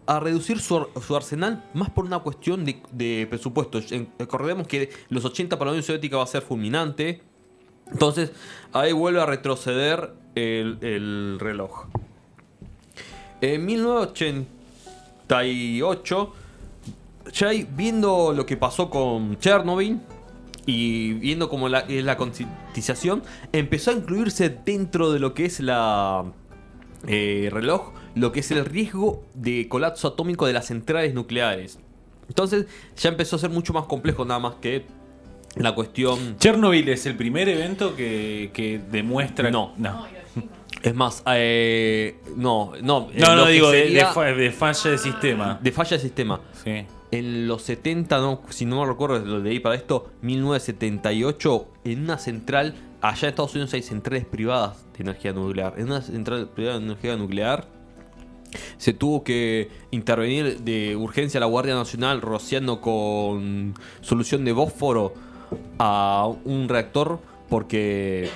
a 0.06 0.20
reducir 0.20 0.60
su, 0.60 0.76
ar- 0.76 0.88
su 1.06 1.16
arsenal 1.16 1.64
más 1.74 1.90
por 1.90 2.04
una 2.04 2.18
cuestión 2.20 2.64
de, 2.64 2.82
de 2.92 3.26
presupuesto. 3.28 3.80
Recordemos 4.18 4.66
que 4.66 4.90
los 5.08 5.24
80 5.24 5.58
para 5.58 5.70
la 5.70 5.72
Unión 5.72 5.82
Soviética 5.84 6.16
va 6.18 6.24
a 6.24 6.26
ser 6.26 6.42
fulminante. 6.42 7.22
Entonces, 7.90 8.32
ahí 8.72 8.92
vuelve 8.92 9.20
a 9.20 9.26
retroceder 9.26 10.12
el, 10.34 10.78
el 10.80 11.36
reloj. 11.40 11.86
En 13.40 13.64
1988, 15.28 16.32
ya 17.32 17.48
viendo 17.76 18.32
lo 18.32 18.46
que 18.46 18.56
pasó 18.56 18.88
con 18.90 19.38
Chernobyl 19.38 20.00
y 20.66 21.12
viendo 21.14 21.48
cómo 21.48 21.68
la, 21.68 21.80
es 21.80 22.04
la 22.04 22.16
concientización, 22.16 23.22
empezó 23.52 23.90
a 23.90 23.94
incluirse 23.94 24.48
dentro 24.64 25.12
de 25.12 25.18
lo 25.18 25.34
que 25.34 25.44
es 25.46 25.60
la 25.60 26.24
eh, 27.06 27.48
reloj, 27.52 27.92
lo 28.14 28.32
que 28.32 28.40
es 28.40 28.50
el 28.50 28.64
riesgo 28.64 29.24
de 29.34 29.68
colapso 29.68 30.08
atómico 30.08 30.46
de 30.46 30.52
las 30.52 30.66
centrales 30.66 31.14
nucleares. 31.14 31.78
Entonces 32.28 32.66
ya 32.96 33.10
empezó 33.10 33.36
a 33.36 33.38
ser 33.38 33.50
mucho 33.50 33.72
más 33.72 33.84
complejo 33.84 34.24
nada 34.24 34.40
más 34.40 34.54
que 34.56 34.86
la 35.56 35.74
cuestión... 35.74 36.36
Chernobyl 36.38 36.88
es 36.88 37.06
el 37.06 37.16
primer 37.16 37.48
evento 37.48 37.94
que, 37.94 38.50
que 38.52 38.80
demuestra. 38.90 39.50
No. 39.50 39.72
No, 39.76 40.06
Es 40.82 40.94
más, 40.94 41.22
eh, 41.26 42.16
no, 42.36 42.72
no. 42.82 43.08
no, 43.14 43.36
lo 43.36 43.36
no 43.36 43.46
digo 43.46 43.70
sería 43.70 44.12
de 44.12 44.50
falla 44.52 44.90
de 44.90 44.98
sistema. 44.98 45.58
de 45.62 45.72
falla 45.72 45.96
de 45.96 46.02
sistema. 46.02 46.40
Sí. 46.62 46.86
en 47.10 47.46
los 47.46 47.62
70, 47.62 48.18
no, 48.18 48.42
si 48.50 48.66
no 48.66 48.80
me 48.80 48.86
recuerdo, 48.86 49.18
lo 49.20 49.38
leí 49.38 49.60
para 49.60 49.76
esto, 49.76 50.10
1978, 50.22 51.68
en 51.84 52.02
una 52.02 52.18
central, 52.18 52.74
allá 53.00 53.28
en 53.28 53.28
Estados 53.30 53.54
Unidos 53.54 53.72
hay 53.74 53.82
centrales 53.82 54.26
privadas 54.26 54.84
de 54.96 55.04
energía 55.04 55.32
nuclear. 55.32 55.74
En 55.78 55.86
una 55.86 56.02
central 56.02 56.48
privada 56.50 56.78
de 56.78 56.84
energía 56.84 57.16
nuclear 57.16 57.66
se 58.76 58.92
tuvo 58.92 59.24
que 59.24 59.70
intervenir 59.90 60.60
de 60.60 60.96
urgencia 60.96 61.40
la 61.40 61.46
Guardia 61.46 61.74
Nacional 61.74 62.20
rociando 62.20 62.80
con 62.80 63.74
solución 64.00 64.44
de 64.44 64.52
bósforo 64.52 65.14
a 65.78 66.28
un 66.44 66.68
reactor 66.68 67.20
porque 67.48 68.28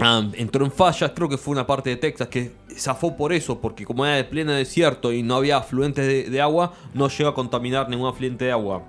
ah, 0.00 0.26
entró 0.34 0.64
en 0.64 0.72
fallas, 0.72 1.12
creo 1.14 1.28
que 1.28 1.36
fue 1.36 1.52
una 1.52 1.66
parte 1.66 1.90
de 1.90 1.96
Texas 1.96 2.28
que 2.28 2.52
zafó 2.76 3.16
por 3.16 3.32
eso, 3.32 3.60
porque 3.60 3.84
como 3.84 4.06
era 4.06 4.16
de 4.16 4.24
pleno 4.24 4.52
desierto 4.52 5.12
y 5.12 5.22
no 5.22 5.36
había 5.36 5.58
afluentes 5.58 6.06
de, 6.06 6.30
de 6.30 6.40
agua, 6.40 6.72
no 6.94 7.08
llegó 7.08 7.30
a 7.30 7.34
contaminar 7.34 7.88
ningún 7.88 8.08
afluente 8.08 8.46
de 8.46 8.52
agua. 8.52 8.84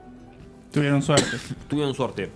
Tuvieron 0.72 1.02
suerte. 1.02 1.38
Tuvieron 1.68 1.94
suerte. 1.94 2.30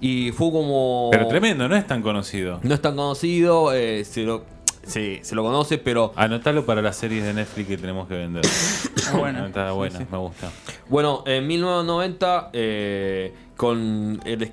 Y 0.00 0.32
fue 0.32 0.50
como... 0.50 1.08
Pero 1.12 1.28
tremendo, 1.28 1.68
no 1.68 1.76
es 1.76 1.86
tan 1.86 2.02
conocido. 2.02 2.58
No 2.62 2.74
es 2.74 2.80
tan 2.80 2.96
conocido, 2.96 3.74
eh, 3.74 4.04
se, 4.04 4.22
lo, 4.22 4.44
se, 4.82 5.20
se 5.22 5.34
lo 5.34 5.42
conoce, 5.42 5.78
pero 5.78 6.12
Anotalo 6.16 6.64
para 6.66 6.82
las 6.82 6.96
series 6.96 7.24
de 7.24 7.34
Netflix 7.34 7.68
que 7.68 7.76
tenemos 7.76 8.08
que 8.08 8.14
vender. 8.14 8.44
Está 8.96 9.16
buena. 9.16 9.46
Está 9.46 9.72
buena, 9.72 9.98
Sí, 9.98 10.04
sí. 10.04 10.08
me 10.12 10.18
gusta. 10.18 10.50
Bueno, 10.88 11.22
en 11.26 11.46
1990, 11.46 12.50
eh, 12.52 13.32
con 13.56 14.20
el 14.24 14.50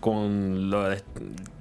con 0.00 0.70
la 0.70 0.88
des- 0.90 1.04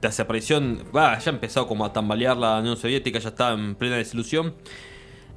desaparición, 0.01 0.83
bah, 0.91 1.17
ya 1.19 1.31
empezó 1.31 1.67
como 1.67 1.85
a 1.85 1.93
tambalear 1.93 2.37
la 2.37 2.59
Unión 2.59 2.77
Soviética, 2.77 3.19
ya 3.19 3.29
estaba 3.29 3.53
en 3.53 3.75
plena 3.75 3.97
desilusión. 3.97 4.53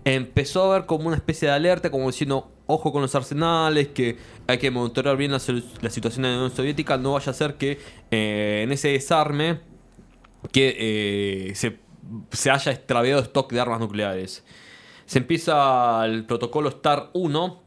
Empezó 0.05 0.71
a 0.73 0.79
ver 0.79 0.87
como 0.87 1.09
una 1.09 1.17
especie 1.17 1.49
de 1.49 1.55
alerta, 1.55 1.91
como 1.91 2.07
diciendo, 2.07 2.51
ojo 2.67 2.93
con 2.93 3.03
los 3.03 3.15
arsenales, 3.15 3.89
que 3.89 4.17
hay 4.47 4.57
que 4.59 4.71
monitorear 4.71 5.17
bien 5.17 5.33
la 5.33 5.39
situación 5.41 6.23
de 6.23 6.29
la 6.31 6.37
Unión 6.37 6.51
Soviética, 6.55 6.97
no 6.97 7.13
vaya 7.15 7.31
a 7.31 7.35
ser 7.35 7.55
que 7.57 7.79
eh, 8.11 8.61
en 8.65 8.73
ese 8.73 8.89
desarme 8.89 9.61
que 10.53 10.77
eh, 11.51 11.55
se, 11.57 11.79
se 12.31 12.51
haya 12.51 12.73
extraviado 12.73 13.21
stock 13.23 13.53
de 13.53 13.61
armas 13.61 13.81
nucleares. 13.81 14.45
Se 15.07 15.19
empieza 15.19 16.05
el 16.05 16.25
protocolo 16.25 16.71
STAR 16.71 17.11
1, 17.15 17.63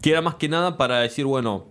que 0.00 0.10
era 0.10 0.22
más 0.22 0.36
que 0.36 0.48
nada 0.48 0.76
para 0.76 1.00
decir, 1.00 1.24
bueno, 1.24 1.66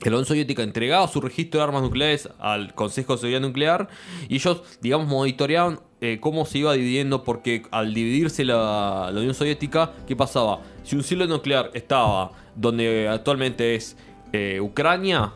que 0.00 0.10
la 0.10 0.16
Unión 0.16 0.26
Soviética 0.26 0.62
entregaba 0.62 1.08
su 1.08 1.20
registro 1.20 1.58
de 1.58 1.64
armas 1.64 1.82
nucleares 1.82 2.28
al 2.38 2.74
Consejo 2.74 3.14
de 3.14 3.18
Seguridad 3.18 3.40
Nuclear 3.40 3.88
y 4.28 4.36
ellos, 4.36 4.62
digamos, 4.80 5.08
monitoreaban 5.08 5.80
eh, 6.00 6.18
cómo 6.20 6.44
se 6.44 6.58
iba 6.58 6.74
dividiendo, 6.74 7.24
porque 7.24 7.62
al 7.70 7.94
dividirse 7.94 8.44
la, 8.44 9.08
Unión 9.12 9.34
Soviética, 9.34 9.92
¿qué 10.06 10.14
pasaba? 10.14 10.60
Si 10.84 10.96
un 10.96 11.02
silo 11.02 11.26
nuclear 11.26 11.70
estaba 11.72 12.32
donde 12.54 13.08
actualmente 13.08 13.74
es 13.74 13.96
eh, 14.32 14.60
Ucrania, 14.60 15.32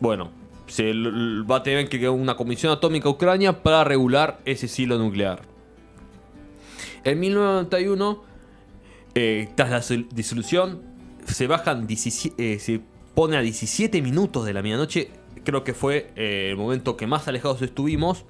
bueno, 0.00 0.30
se 0.72 0.90
va 0.94 1.56
a 1.56 1.62
tener 1.62 1.86
que 1.90 1.98
crear 1.98 2.12
una 2.12 2.34
comisión 2.34 2.72
atómica 2.72 3.06
Ucrania 3.10 3.62
para 3.62 3.84
regular 3.84 4.40
ese 4.46 4.68
silo 4.68 4.96
nuclear. 4.96 5.42
En 7.04 7.20
1991, 7.20 8.22
eh, 9.14 9.50
tras 9.54 9.70
la 9.70 9.82
sol- 9.82 10.08
disolución, 10.14 10.80
se 11.26 11.46
bajan 11.46 11.86
17, 11.86 12.54
eh, 12.54 12.58
se 12.58 12.80
pone 13.14 13.36
a 13.36 13.42
17 13.42 14.00
minutos 14.00 14.46
de 14.46 14.54
la 14.54 14.62
medianoche. 14.62 15.10
Creo 15.44 15.62
que 15.62 15.74
fue 15.74 16.10
eh, 16.16 16.48
el 16.52 16.56
momento 16.56 16.96
que 16.96 17.06
más 17.06 17.28
alejados 17.28 17.60
estuvimos. 17.60 18.24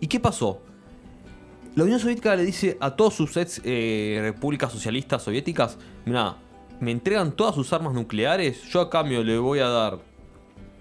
¿Y 0.00 0.08
qué 0.08 0.20
pasó? 0.20 0.60
La 1.76 1.84
Unión 1.84 1.98
Soviética 1.98 2.36
le 2.36 2.44
dice 2.44 2.76
a 2.80 2.94
todos 2.94 3.14
sus 3.14 3.36
ex 3.38 3.62
repúblicas 3.64 4.70
socialistas 4.70 5.22
soviéticas: 5.22 5.78
Mira, 6.04 6.36
me 6.78 6.90
entregan 6.90 7.32
todas 7.32 7.54
sus 7.54 7.72
armas 7.72 7.94
nucleares. 7.94 8.62
Yo 8.64 8.82
a 8.82 8.90
cambio 8.90 9.24
le 9.24 9.38
voy 9.38 9.60
a 9.60 9.68
dar 9.68 10.13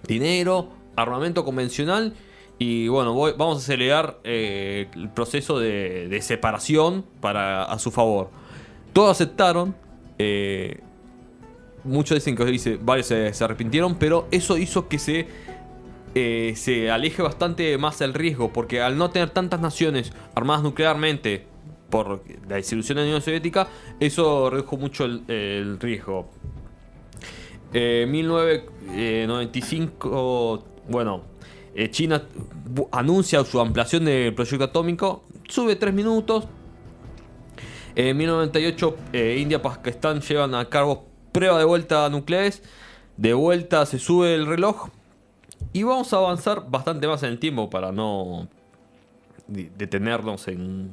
dinero, 0.08 0.70
armamento 0.96 1.44
convencional 1.46 2.14
y 2.60 2.88
bueno, 2.88 3.14
voy- 3.14 3.34
vamos 3.38 3.58
a 3.58 3.60
acelerar 3.60 4.20
eh, 4.24 4.88
el 4.96 5.10
proceso 5.10 5.60
de, 5.60 6.20
separación 6.22 7.06
para 7.20 7.64
a 7.64 7.80
su 7.80 7.92
favor. 7.92 8.30
Todos 8.94 9.12
aceptaron. 9.12 9.76
eh, 10.20 10.80
muchos 11.84 12.16
dicen 12.16 12.36
que 12.36 12.46
dice, 12.46 12.80
varios 12.82 13.08
se, 13.08 13.34
arrepintieron, 13.44 13.96
pero 13.96 14.28
eso 14.32 14.58
hizo 14.58 14.88
que 14.88 15.00
se, 15.00 15.28
eh, 16.16 16.54
se 16.56 16.90
aleje 16.92 17.22
bastante 17.22 17.78
más 17.78 18.00
el 18.02 18.14
riesgo, 18.14 18.54
porque 18.54 18.82
al 18.82 18.98
no 18.98 19.10
tener 19.10 19.32
tantas 19.32 19.60
naciones 19.60 20.14
armadas 20.36 20.64
nuclearmente 20.64 21.46
por 21.90 22.24
la 22.48 22.56
disolución 22.58 22.96
de 22.98 23.02
la 23.02 23.08
Unión 23.08 23.22
Soviética, 23.22 23.68
eso 24.00 24.50
redujo 24.50 24.78
mucho 24.78 25.06
el 25.06 25.78
riesgo. 25.80 26.30
Eh, 27.74 28.06
1995, 28.08 30.64
bueno, 30.90 31.22
eh, 31.76 31.90
China 31.90 32.24
anuncia 32.92 33.44
su 33.44 33.60
ampliación 33.60 34.06
del 34.06 34.34
proyecto 34.34 34.64
atómico, 34.66 35.24
sube 35.50 35.76
3 35.76 35.94
minutos. 35.94 36.46
En 37.96 38.18
1998, 38.18 38.98
eh, 39.14 39.38
India 39.40 39.58
y 39.58 39.62
Pakistán 39.62 40.22
llevan 40.22 40.56
a 40.56 40.68
cabo 40.70 41.06
prueba 41.32 41.60
de 41.60 41.66
vuelta 41.66 42.10
nucleares. 42.10 42.64
De 43.18 43.34
vuelta 43.34 43.86
se 43.86 44.00
sube 44.00 44.34
el 44.34 44.48
reloj. 44.48 44.90
Y 45.74 45.84
vamos 45.84 46.14
a 46.14 46.18
avanzar 46.18 46.66
bastante 46.70 47.08
más 47.08 47.22
en 47.24 47.30
el 47.30 47.40
tiempo 47.40 47.70
para 47.70 47.92
no 47.92 48.48
de- 49.48 49.72
detenernos 49.78 50.48
en, 50.48 50.92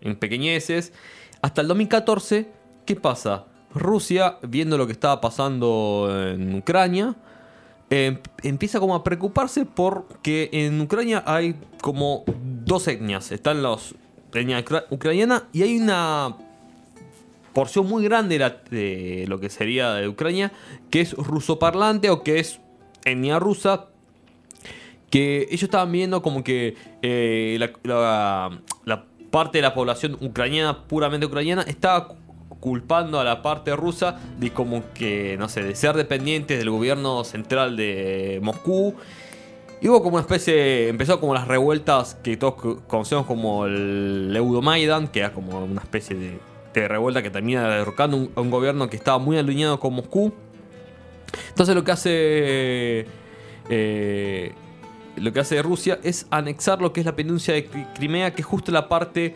en 0.00 0.16
pequeñeces. 0.16 0.92
Hasta 1.40 1.62
el 1.62 1.68
2014, 1.68 2.48
¿qué 2.86 2.96
pasa? 2.96 3.46
Rusia, 3.74 4.38
viendo 4.42 4.76
lo 4.78 4.86
que 4.86 4.92
estaba 4.92 5.20
pasando 5.20 6.08
en 6.32 6.54
Ucrania, 6.54 7.14
em- 7.90 8.18
empieza 8.42 8.80
como 8.80 8.94
a 8.94 9.02
preocuparse 9.04 9.64
porque 9.64 10.48
en 10.52 10.80
Ucrania 10.80 11.22
hay 11.26 11.56
como 11.80 12.24
dos 12.64 12.88
etnias. 12.88 13.32
Están 13.32 13.62
los 13.62 13.94
etnia 14.34 14.60
ucra- 14.60 14.84
ucraniana 14.90 15.44
y 15.52 15.62
hay 15.62 15.78
una 15.78 16.36
porción 17.52 17.86
muy 17.86 18.02
grande 18.04 18.38
de, 18.70 19.26
lo 19.28 19.38
que 19.40 19.50
sería 19.50 19.92
de 19.92 20.08
Ucrania 20.08 20.52
que 20.90 21.02
es 21.02 21.12
rusoparlante 21.12 22.08
o 22.08 22.22
que 22.22 22.38
es 22.38 22.60
etnia 23.04 23.38
rusa 23.38 23.88
que 25.10 25.42
ellos 25.50 25.64
estaban 25.64 25.92
viendo 25.92 26.22
como 26.22 26.42
que 26.42 26.74
eh, 27.02 27.56
la, 27.58 28.50
la- 28.86 29.04
parte 29.30 29.56
de 29.58 29.62
la 29.62 29.72
población 29.72 30.18
ucraniana, 30.20 30.84
puramente 30.86 31.24
ucraniana, 31.24 31.62
estaba 31.62 32.14
culpando 32.62 33.18
a 33.18 33.24
la 33.24 33.42
parte 33.42 33.74
rusa 33.74 34.20
de 34.38 34.50
como 34.52 34.84
que, 34.94 35.36
no 35.36 35.48
sé, 35.48 35.64
de 35.64 35.74
ser 35.74 35.96
dependientes 35.96 36.58
del 36.58 36.70
gobierno 36.70 37.24
central 37.24 37.76
de 37.76 38.38
Moscú. 38.40 38.94
Y 39.80 39.88
hubo 39.88 40.00
como 40.00 40.14
una 40.14 40.20
especie, 40.22 40.88
empezó 40.88 41.18
como 41.18 41.34
las 41.34 41.48
revueltas 41.48 42.14
que 42.22 42.36
todos 42.36 42.54
co- 42.54 42.80
conocemos 42.86 43.26
como 43.26 43.66
el 43.66 44.32
Euromaidan, 44.34 45.08
que 45.08 45.18
era 45.18 45.32
como 45.32 45.64
una 45.64 45.80
especie 45.82 46.16
de, 46.16 46.88
revuelta 46.88 47.20
que 47.20 47.30
termina 47.30 47.68
derrocando 47.68 48.16
un- 48.16 48.30
un 48.36 48.48
gobierno 48.50 48.88
que 48.88 48.96
estaba 48.96 49.18
muy 49.18 49.36
alineado 49.38 49.80
con 49.80 49.94
Moscú. 49.94 50.32
Entonces 51.48 51.74
lo 51.74 51.82
que 51.82 51.90
hace 51.90 53.06
eh, 53.70 54.52
lo 55.16 55.32
que 55.32 55.40
hace 55.40 55.60
Rusia 55.62 55.98
es 56.04 56.26
anexar 56.30 56.80
lo 56.80 56.92
que 56.92 57.00
es 57.00 57.06
la 57.06 57.16
península 57.16 57.56
de 57.56 57.68
Cri- 57.68 57.92
Crimea, 57.94 58.32
que 58.34 58.42
es 58.42 58.46
justo 58.46 58.70
la 58.70 58.88
parte 58.88 59.34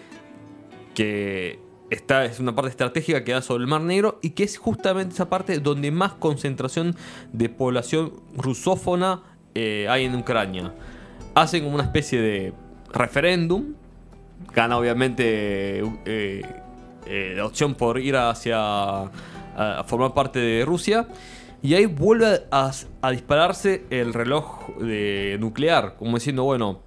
que 0.95 1.59
está, 1.91 2.25
es 2.25 2.41
una 2.41 2.55
parte 2.55 2.71
estratégica 2.71 3.25
que 3.25 3.33
da 3.33 3.43
sobre 3.43 3.63
el 3.63 3.69
Mar 3.69 3.81
Negro 3.81 4.19
y 4.23 4.31
que 4.31 4.45
es 4.45 4.59
justamente 4.59 5.15
esa 5.15 5.29
parte 5.29 5.59
donde 5.59 5.91
más 5.91 6.15
concentración 6.15 6.97
de 7.33 7.49
población 7.49 8.13
rusófona 8.37 9.23
eh, 9.55 9.87
hay 9.89 10.05
en 10.05 10.15
Ucrania. 10.15 10.73
Hacen 11.35 11.65
como 11.65 11.75
una 11.75 11.85
especie 11.85 12.21
de 12.21 12.53
referéndum, 12.93 13.75
gana 14.53 14.79
obviamente 14.79 15.81
eh, 16.05 16.43
eh, 17.07 17.35
la 17.37 17.47
opción 17.47 17.75
por 17.75 17.99
ir 17.99 18.17
hacia 18.17 18.59
a, 18.59 19.85
formar 19.87 20.15
parte 20.15 20.39
de 20.39 20.65
Rusia. 20.65 21.09
Y 21.63 21.75
ahí 21.75 21.87
vuelve 21.87 22.43
a, 22.51 22.71
dispararse 23.11 23.85
el 23.91 24.13
reloj 24.13 24.77
de 24.77 25.37
nuclear, 25.41 25.97
como 25.97 26.17
diciendo, 26.17 26.45
bueno, 26.45 26.83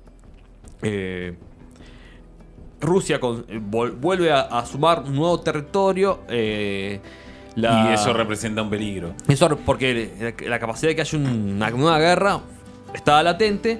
Rusia 2.82 3.20
con- 3.20 3.46
eh, 3.48 3.60
vuelve 3.62 4.32
a, 4.32 4.42
a 4.42 4.66
sumar 4.66 5.04
un 5.06 5.16
nuevo 5.16 5.40
territorio. 5.42 6.20
eh, 6.30 7.00
la- 7.56 7.90
Y 7.92 7.94
eso 7.94 8.14
representa 8.14 8.62
un 8.62 8.70
peligro. 8.70 9.14
eso 9.28 9.50
porque 9.66 10.34
la, 10.42 10.50
la 10.50 10.60
capacidad 10.60 10.90
de 10.92 10.96
que 10.96 11.02
haya 11.02 11.18
un- 11.18 11.54
una 11.56 11.70
nueva 11.72 12.00
guerra 12.00 12.40
estaba 12.94 13.22
latente. 13.24 13.80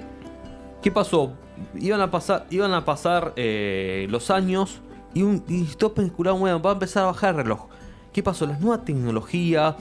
¿Qué 0.82 0.90
pasó? 0.90 1.32
Iban 1.78 2.00
a 2.00 2.10
pasar, 2.10 2.46
iban 2.50 2.72
a 2.72 2.84
pasar 2.84 3.32
eh, 3.36 4.06
los 4.10 4.30
años 4.30 4.80
y, 5.14 5.22
un, 5.22 5.42
y 5.48 5.64
especulaban, 5.64 6.40
bueno, 6.40 6.60
va 6.62 6.70
a 6.70 6.72
empezar 6.74 7.02
a 7.04 7.06
bajar 7.06 7.34
el 7.36 7.42
reloj. 7.42 7.66
¿Qué 8.12 8.22
pasó? 8.22 8.46
Las 8.46 8.60
nuevas 8.60 8.84
tecnologías, 8.84 9.76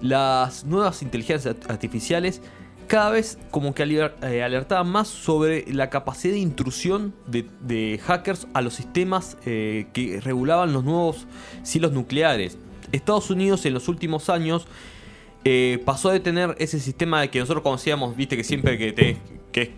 las 0.00 0.64
nuevas 0.64 1.02
inteligencias 1.02 1.56
artificiales, 1.68 2.40
cada 2.86 3.10
vez 3.10 3.38
como 3.50 3.74
que 3.74 3.82
eh, 4.22 4.42
alertaban 4.42 4.88
más 4.88 5.08
sobre 5.08 5.64
la 5.72 5.90
capacidad 5.90 6.34
de 6.34 6.40
intrusión 6.40 7.14
de, 7.26 7.46
de 7.60 8.00
hackers 8.02 8.46
a 8.54 8.60
los 8.62 8.74
sistemas 8.74 9.36
eh, 9.46 9.86
que 9.92 10.20
regulaban 10.20 10.72
los 10.72 10.84
nuevos 10.84 11.26
silos 11.62 11.92
nucleares. 11.92 12.58
Estados 12.92 13.30
Unidos 13.30 13.64
en 13.66 13.74
los 13.74 13.88
últimos 13.88 14.28
años 14.30 14.66
eh, 15.44 15.82
pasó 15.84 16.10
de 16.10 16.20
tener 16.20 16.54
ese 16.58 16.80
sistema 16.80 17.20
de 17.20 17.28
que 17.30 17.38
nosotros 17.38 17.62
conocíamos, 17.62 18.16
viste 18.16 18.36
que 18.36 18.44
siempre 18.44 18.78
que 18.78 18.92
te, 18.92 19.16
que 19.52 19.72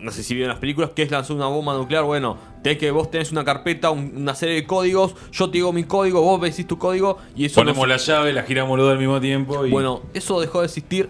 no 0.00 0.10
sé 0.10 0.22
si 0.22 0.34
vieron 0.34 0.50
las 0.50 0.58
películas, 0.58 0.90
que 0.90 1.02
es 1.02 1.10
lanzar 1.10 1.36
una 1.36 1.46
bomba 1.46 1.74
nuclear, 1.74 2.04
bueno, 2.04 2.36
tenés 2.62 2.78
que 2.78 2.90
vos 2.90 3.10
tenés 3.10 3.32
una 3.32 3.44
carpeta, 3.44 3.90
un- 3.90 4.12
una 4.16 4.34
serie 4.34 4.56
de 4.56 4.66
códigos, 4.66 5.14
yo 5.32 5.46
te 5.50 5.58
digo 5.58 5.72
mi 5.72 5.84
código, 5.84 6.20
vos 6.20 6.40
me 6.40 6.50
decís 6.50 6.66
tu 6.66 6.78
código 6.78 7.18
y 7.36 7.46
eso 7.46 7.54
Ponemos 7.60 7.78
no- 7.82 7.86
la 7.86 7.96
llave, 7.96 8.32
la 8.32 8.42
giramos 8.42 8.76
los 8.76 8.86
dos 8.86 8.92
al 8.92 8.98
mismo 8.98 9.20
tiempo 9.20 9.64
y. 9.66 9.70
bueno, 9.70 10.02
eso 10.12 10.40
dejó 10.40 10.60
de 10.60 10.66
existir 10.66 11.08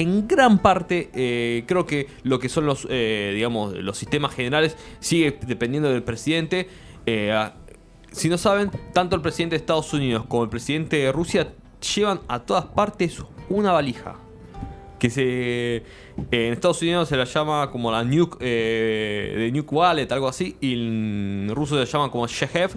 en 0.00 0.26
gran 0.26 0.58
parte. 0.60 1.10
eh, 1.12 1.64
creo 1.66 1.84
que 1.84 2.06
lo 2.22 2.38
que 2.38 2.48
son 2.48 2.64
los, 2.64 2.86
eh, 2.88 3.32
digamos, 3.34 3.74
los 3.74 3.98
sistemas 3.98 4.34
generales 4.34 4.76
sigue 4.98 5.38
dependiendo 5.46 5.90
del 5.90 6.02
presidente. 6.02 6.68
Eh, 7.04 7.50
si 8.10 8.30
no 8.30 8.38
saben, 8.38 8.70
tanto 8.94 9.14
el 9.14 9.22
presidente 9.22 9.56
de 9.56 9.58
Estados 9.58 9.92
Unidos 9.92 10.24
como 10.26 10.44
el 10.44 10.48
presidente 10.48 10.96
de 10.96 11.12
Rusia 11.12 11.52
llevan 11.94 12.20
a 12.28 12.40
todas 12.40 12.64
partes 12.64 13.22
una 13.50 13.72
valija. 13.72 14.16
Que 14.98 15.10
se. 15.10 15.82
En 16.30 16.52
Estados 16.52 16.80
Unidos 16.80 17.08
se 17.08 17.16
la 17.16 17.24
llama 17.24 17.70
como 17.70 17.92
la 17.92 18.02
Nuke. 18.02 18.42
de 18.42 19.50
Nuke 19.52 19.74
Wallet, 19.74 20.10
algo 20.12 20.28
así. 20.28 20.56
Y 20.60 20.74
en 20.74 21.52
ruso 21.54 21.74
se 21.74 21.80
la 21.80 21.86
llama 21.86 22.10
como 22.10 22.26
Shehev. 22.26 22.72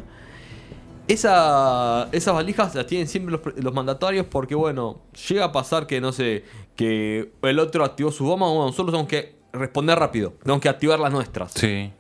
Esa, 1.06 2.08
esas 2.13 2.34
valijas 2.34 2.74
las 2.75 2.88
tienen 2.88 3.10
siempre 3.10 3.34
los, 3.34 3.42
los 3.62 3.74
mandatarios 3.74 4.25
porque, 4.25 4.56
bueno, 4.56 5.01
llega 5.27 5.44
a 5.44 5.51
pasar 5.51 5.86
que, 5.86 6.00
no 6.00 6.13
sé, 6.13 6.46
que 6.75 7.32
el 7.42 7.60
otro 7.60 7.84
activó 7.84 8.12
su 8.12 8.25
bomba, 8.25 8.48
bueno, 8.48 8.68
nosotros 8.68 8.92
tenemos 8.92 9.10
que 9.10 9.36
responder 9.53 10.00
rápido, 10.00 10.34
tenemos 10.42 10.62
que 10.62 10.70
activar 10.70 11.00
las 11.00 11.12
nuestras. 11.12 11.51
Sí. 11.53 11.92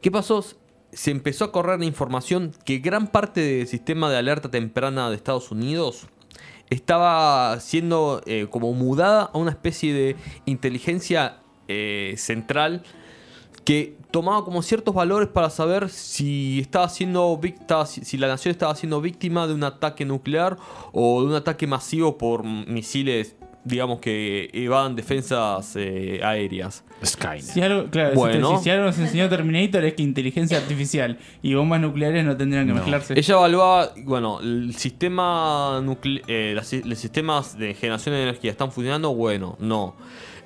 ¿Qué 0.00 0.10
pasó? 0.10 0.44
Se 0.92 1.10
empezó 1.10 1.44
a 1.44 1.52
correr 1.52 1.78
la 1.78 1.84
información 1.84 2.52
que 2.64 2.78
gran 2.78 3.08
parte 3.08 3.40
del 3.40 3.66
sistema 3.66 4.10
de 4.10 4.16
alerta 4.16 4.50
temprana 4.50 5.10
de 5.10 5.16
Estados 5.16 5.50
Unidos 5.50 6.06
estaba 6.70 7.58
siendo 7.60 8.22
eh, 8.26 8.46
como 8.50 8.72
mudada 8.72 9.30
a 9.32 9.38
una 9.38 9.50
especie 9.50 9.92
de 9.92 10.16
inteligencia 10.46 11.38
eh, 11.68 12.14
central 12.16 12.82
que 13.66 13.96
tomaba 14.12 14.44
como 14.44 14.62
ciertos 14.62 14.94
valores 14.94 15.28
para 15.28 15.50
saber 15.50 15.90
si 15.90 16.60
estaba 16.60 16.88
siendo 16.88 17.38
si 17.86 18.04
si 18.04 18.16
la 18.16 18.28
nación 18.28 18.52
estaba 18.52 18.74
siendo 18.76 19.00
víctima 19.02 19.46
de 19.46 19.52
un 19.54 19.64
ataque 19.64 20.04
nuclear 20.06 20.56
o 20.92 21.20
de 21.20 21.26
un 21.26 21.34
ataque 21.34 21.66
masivo 21.66 22.16
por 22.16 22.44
misiles, 22.44 23.34
digamos 23.64 23.98
que 23.98 24.48
evadan 24.52 24.94
defensas 24.94 25.74
eh, 25.74 26.20
aéreas. 26.22 26.84
Skynet. 27.04 27.42
Si 27.42 27.60
algo, 27.60 27.90
claro, 27.90 28.14
Bueno. 28.14 28.56
si, 28.58 28.64
si 28.64 28.70
algo 28.70 28.84
nos 28.86 28.98
enseñó 28.98 29.28
Terminator 29.28 29.84
es 29.84 29.94
que 29.94 30.02
inteligencia 30.04 30.56
artificial 30.58 31.18
y 31.42 31.54
bombas 31.54 31.80
nucleares 31.80 32.24
no 32.24 32.36
tendrían 32.36 32.66
que 32.66 32.72
No. 32.72 32.76
mezclarse. 32.78 33.14
Ella 33.18 33.34
evaluaba, 33.34 33.90
bueno, 34.04 34.38
el 34.40 34.74
sistema 34.76 35.80
nucle 35.82 36.22
eh, 36.28 36.52
las- 36.54 36.72
los 36.72 36.98
sistemas 36.98 37.58
de 37.58 37.74
generación 37.74 38.14
de 38.14 38.22
energía 38.22 38.52
están 38.52 38.70
funcionando, 38.70 39.12
bueno, 39.14 39.56
no. 39.58 39.96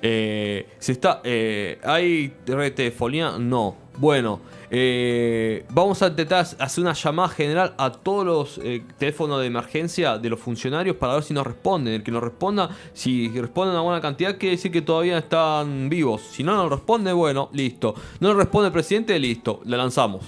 Eh, 0.01 0.67
se 0.79 0.93
está, 0.93 1.21
eh, 1.23 1.79
hay 1.83 2.33
red 2.47 2.73
telefonía, 2.73 3.33
no. 3.39 3.75
Bueno, 3.97 4.39
eh, 4.71 5.63
vamos 5.69 6.01
a 6.01 6.07
intentar 6.07 6.45
hacer 6.57 6.81
una 6.81 6.93
llamada 6.93 7.29
general 7.29 7.75
a 7.77 7.91
todos 7.91 8.25
los 8.25 8.57
eh, 8.63 8.83
teléfonos 8.97 9.41
de 9.41 9.47
emergencia 9.47 10.17
de 10.17 10.29
los 10.29 10.39
funcionarios 10.39 10.95
para 10.95 11.15
ver 11.15 11.23
si 11.23 11.33
nos 11.33 11.45
responden. 11.45 11.93
El 11.95 12.03
que 12.03 12.09
nos 12.11 12.23
responda, 12.23 12.69
si 12.93 13.27
responden 13.29 13.75
a 13.75 13.81
buena 13.81 14.01
cantidad, 14.01 14.37
quiere 14.37 14.55
decir 14.55 14.71
que 14.71 14.81
todavía 14.81 15.17
están 15.19 15.89
vivos. 15.89 16.21
Si 16.31 16.41
no 16.43 16.55
nos 16.55 16.69
responde, 16.71 17.13
bueno, 17.13 17.49
listo. 17.53 17.93
No 18.21 18.29
nos 18.29 18.37
responde 18.37 18.67
el 18.67 18.73
presidente, 18.73 19.19
listo, 19.19 19.61
la 19.65 19.77
lanzamos. 19.77 20.25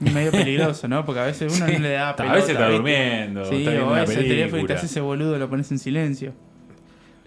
Medio 0.00 0.32
peligroso, 0.32 0.88
¿no? 0.88 1.04
Porque 1.06 1.20
a 1.20 1.24
veces 1.26 1.54
uno 1.56 1.66
no 1.66 1.78
le 1.78 1.90
da 1.92 2.10
A 2.10 2.16
pelota. 2.16 2.34
veces 2.34 2.50
está 2.50 2.64
¿viste? 2.68 2.76
durmiendo, 2.76 3.44
Sí, 3.46 3.66
está 3.66 3.84
o 3.84 3.90
una 3.92 4.02
ese 4.02 4.22
teléfono 4.22 4.62
y 4.62 4.66
te 4.66 4.72
haces 4.74 4.90
ese 4.90 5.00
boludo, 5.00 5.38
lo 5.38 5.48
pones 5.48 5.70
en 5.70 5.78
silencio. 5.78 6.32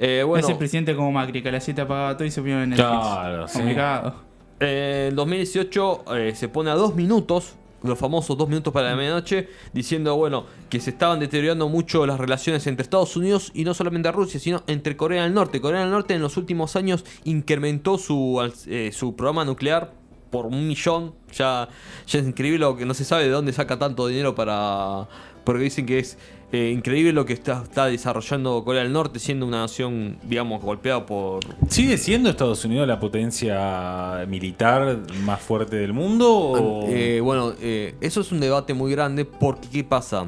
Eh, 0.05 0.21
bueno, 0.23 0.45
Ese 0.45 0.55
presidente 0.57 0.93
como 0.97 1.13
Macri, 1.13 1.41
que 1.41 1.47
a 1.47 1.51
las 1.53 1.63
7 1.63 1.79
apagaba 1.79 2.17
todo 2.17 2.27
y 2.27 2.31
se 2.31 2.41
ponía 2.41 2.61
en 2.61 2.71
Netflix. 2.71 2.89
Claro, 2.89 3.47
sí. 3.47 3.57
Complicado. 3.59 4.15
Eh, 4.59 5.07
En 5.09 5.15
2018 5.15 6.03
eh, 6.17 6.33
se 6.35 6.49
pone 6.49 6.71
a 6.71 6.73
dos 6.73 6.93
minutos, 6.93 7.55
los 7.83 7.97
famosos 7.97 8.37
dos 8.37 8.49
minutos 8.49 8.73
para 8.73 8.89
la 8.89 8.97
medianoche, 8.97 9.47
diciendo, 9.71 10.17
bueno, 10.17 10.45
que 10.69 10.81
se 10.81 10.89
estaban 10.89 11.21
deteriorando 11.21 11.69
mucho 11.69 12.05
las 12.05 12.19
relaciones 12.19 12.67
entre 12.67 12.83
Estados 12.83 13.15
Unidos 13.15 13.51
y 13.53 13.63
no 13.63 13.73
solamente 13.73 14.11
Rusia, 14.11 14.41
sino 14.41 14.63
entre 14.67 14.97
Corea 14.97 15.23
del 15.23 15.33
Norte. 15.33 15.61
Corea 15.61 15.79
del 15.79 15.91
Norte 15.91 16.13
en 16.13 16.21
los 16.21 16.35
últimos 16.35 16.75
años 16.75 17.05
incrementó 17.23 17.97
su, 17.97 18.41
eh, 18.67 18.91
su 18.91 19.15
programa 19.15 19.45
nuclear 19.45 19.93
por 20.31 20.47
un 20.47 20.67
millón. 20.67 21.13
Ya, 21.31 21.69
ya 22.07 22.19
es 22.19 22.27
increíble 22.27 22.59
lo 22.59 22.75
que 22.75 22.85
no 22.85 22.93
se 22.93 23.05
sabe 23.05 23.23
de 23.23 23.29
dónde 23.29 23.53
saca 23.53 23.79
tanto 23.79 24.05
dinero 24.07 24.35
para... 24.35 25.07
Porque 25.45 25.63
dicen 25.63 25.85
que 25.85 25.99
es 25.99 26.17
eh, 26.53 26.69
increíble 26.69 27.13
lo 27.13 27.25
que 27.25 27.33
está, 27.33 27.63
está 27.63 27.87
desarrollando 27.87 28.63
Corea 28.63 28.83
del 28.83 28.93
Norte, 28.93 29.17
siendo 29.17 29.47
una 29.47 29.61
nación, 29.61 30.19
digamos, 30.21 30.61
golpeada 30.61 31.03
por 31.03 31.39
¿Sigue 31.67 31.97
siendo 31.97 32.29
Estados 32.29 32.63
Unidos 32.63 32.87
la 32.87 32.99
potencia 32.99 34.23
militar 34.27 34.99
más 35.25 35.41
fuerte 35.41 35.77
del 35.77 35.93
mundo? 35.93 36.31
O... 36.31 36.87
Eh, 36.89 37.21
bueno, 37.21 37.53
eh, 37.59 37.95
eso 38.01 38.21
es 38.21 38.31
un 38.31 38.39
debate 38.39 38.75
muy 38.75 38.91
grande 38.91 39.25
porque 39.25 39.67
¿qué 39.67 39.83
pasa? 39.83 40.27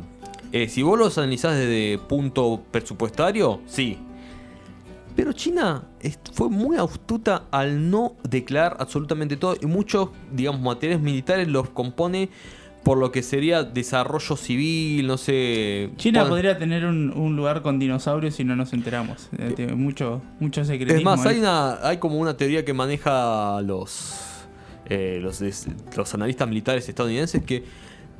Si 0.67 0.81
vos 0.81 0.97
los 0.97 1.15
analizás 1.19 1.57
desde 1.57 1.99
punto 1.99 2.59
presupuestario, 2.71 3.61
sí. 3.67 3.99
Pero 5.15 5.31
China 5.31 5.83
fue 6.33 6.49
muy 6.49 6.77
astuta 6.77 7.43
al 7.51 7.91
no 7.91 8.15
declarar 8.27 8.77
absolutamente 8.79 9.37
todo 9.37 9.55
y 9.61 9.67
muchos, 9.67 10.09
digamos, 10.31 10.59
materiales 10.61 11.03
militares 11.03 11.47
los 11.47 11.69
compone 11.69 12.29
por 12.85 12.99
lo 12.99 13.11
que 13.11 13.23
sería 13.23 13.63
desarrollo 13.63 14.37
civil, 14.37 15.07
no 15.07 15.17
sé... 15.17 15.89
China 15.97 16.27
podría 16.29 16.59
tener 16.59 16.85
un, 16.85 17.11
un 17.11 17.35
lugar 17.35 17.63
con 17.63 17.79
dinosaurios 17.79 18.39
y 18.39 18.43
no 18.43 18.55
nos 18.55 18.73
enteramos. 18.73 19.27
Eh, 19.39 19.73
mucho, 19.75 20.21
mucho 20.39 20.63
secretismo. 20.63 20.99
Es 20.99 21.03
más, 21.17 21.25
hay, 21.25 21.39
una, 21.39 21.79
hay 21.85 21.97
como 21.97 22.19
una 22.19 22.37
teoría 22.37 22.63
que 22.63 22.73
maneja 22.73 23.59
los, 23.63 24.13
eh, 24.85 25.17
los, 25.19 25.39
des- 25.39 25.67
los 25.97 26.13
analistas 26.13 26.47
militares 26.47 26.87
estadounidenses 26.87 27.43
que 27.43 27.63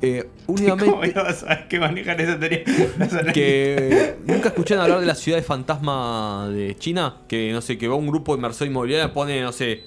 eh, 0.02 0.28
¿Cómo 0.46 0.58
últimamente... 0.58 1.08
ibas 1.10 1.28
a 1.28 1.32
saber 1.32 1.68
que 1.68 1.78
manejan 1.78 2.18
esa 2.20 2.38
teoría? 2.38 2.64
Que 3.32 4.16
nunca 4.26 4.48
escucharon 4.48 4.82
hablar 4.82 4.98
de 4.98 5.06
la 5.06 5.14
ciudad 5.14 5.38
de 5.38 5.44
fantasma 5.44 6.48
de 6.52 6.74
China, 6.74 7.18
que 7.28 7.52
no 7.52 7.60
sé, 7.60 7.78
que 7.78 7.86
va 7.86 7.94
un 7.94 8.08
grupo 8.08 8.32
de 8.32 8.38
inversión 8.38 8.68
inmobiliaria, 8.68 9.12
pone, 9.12 9.40
no 9.42 9.52
sé, 9.52 9.84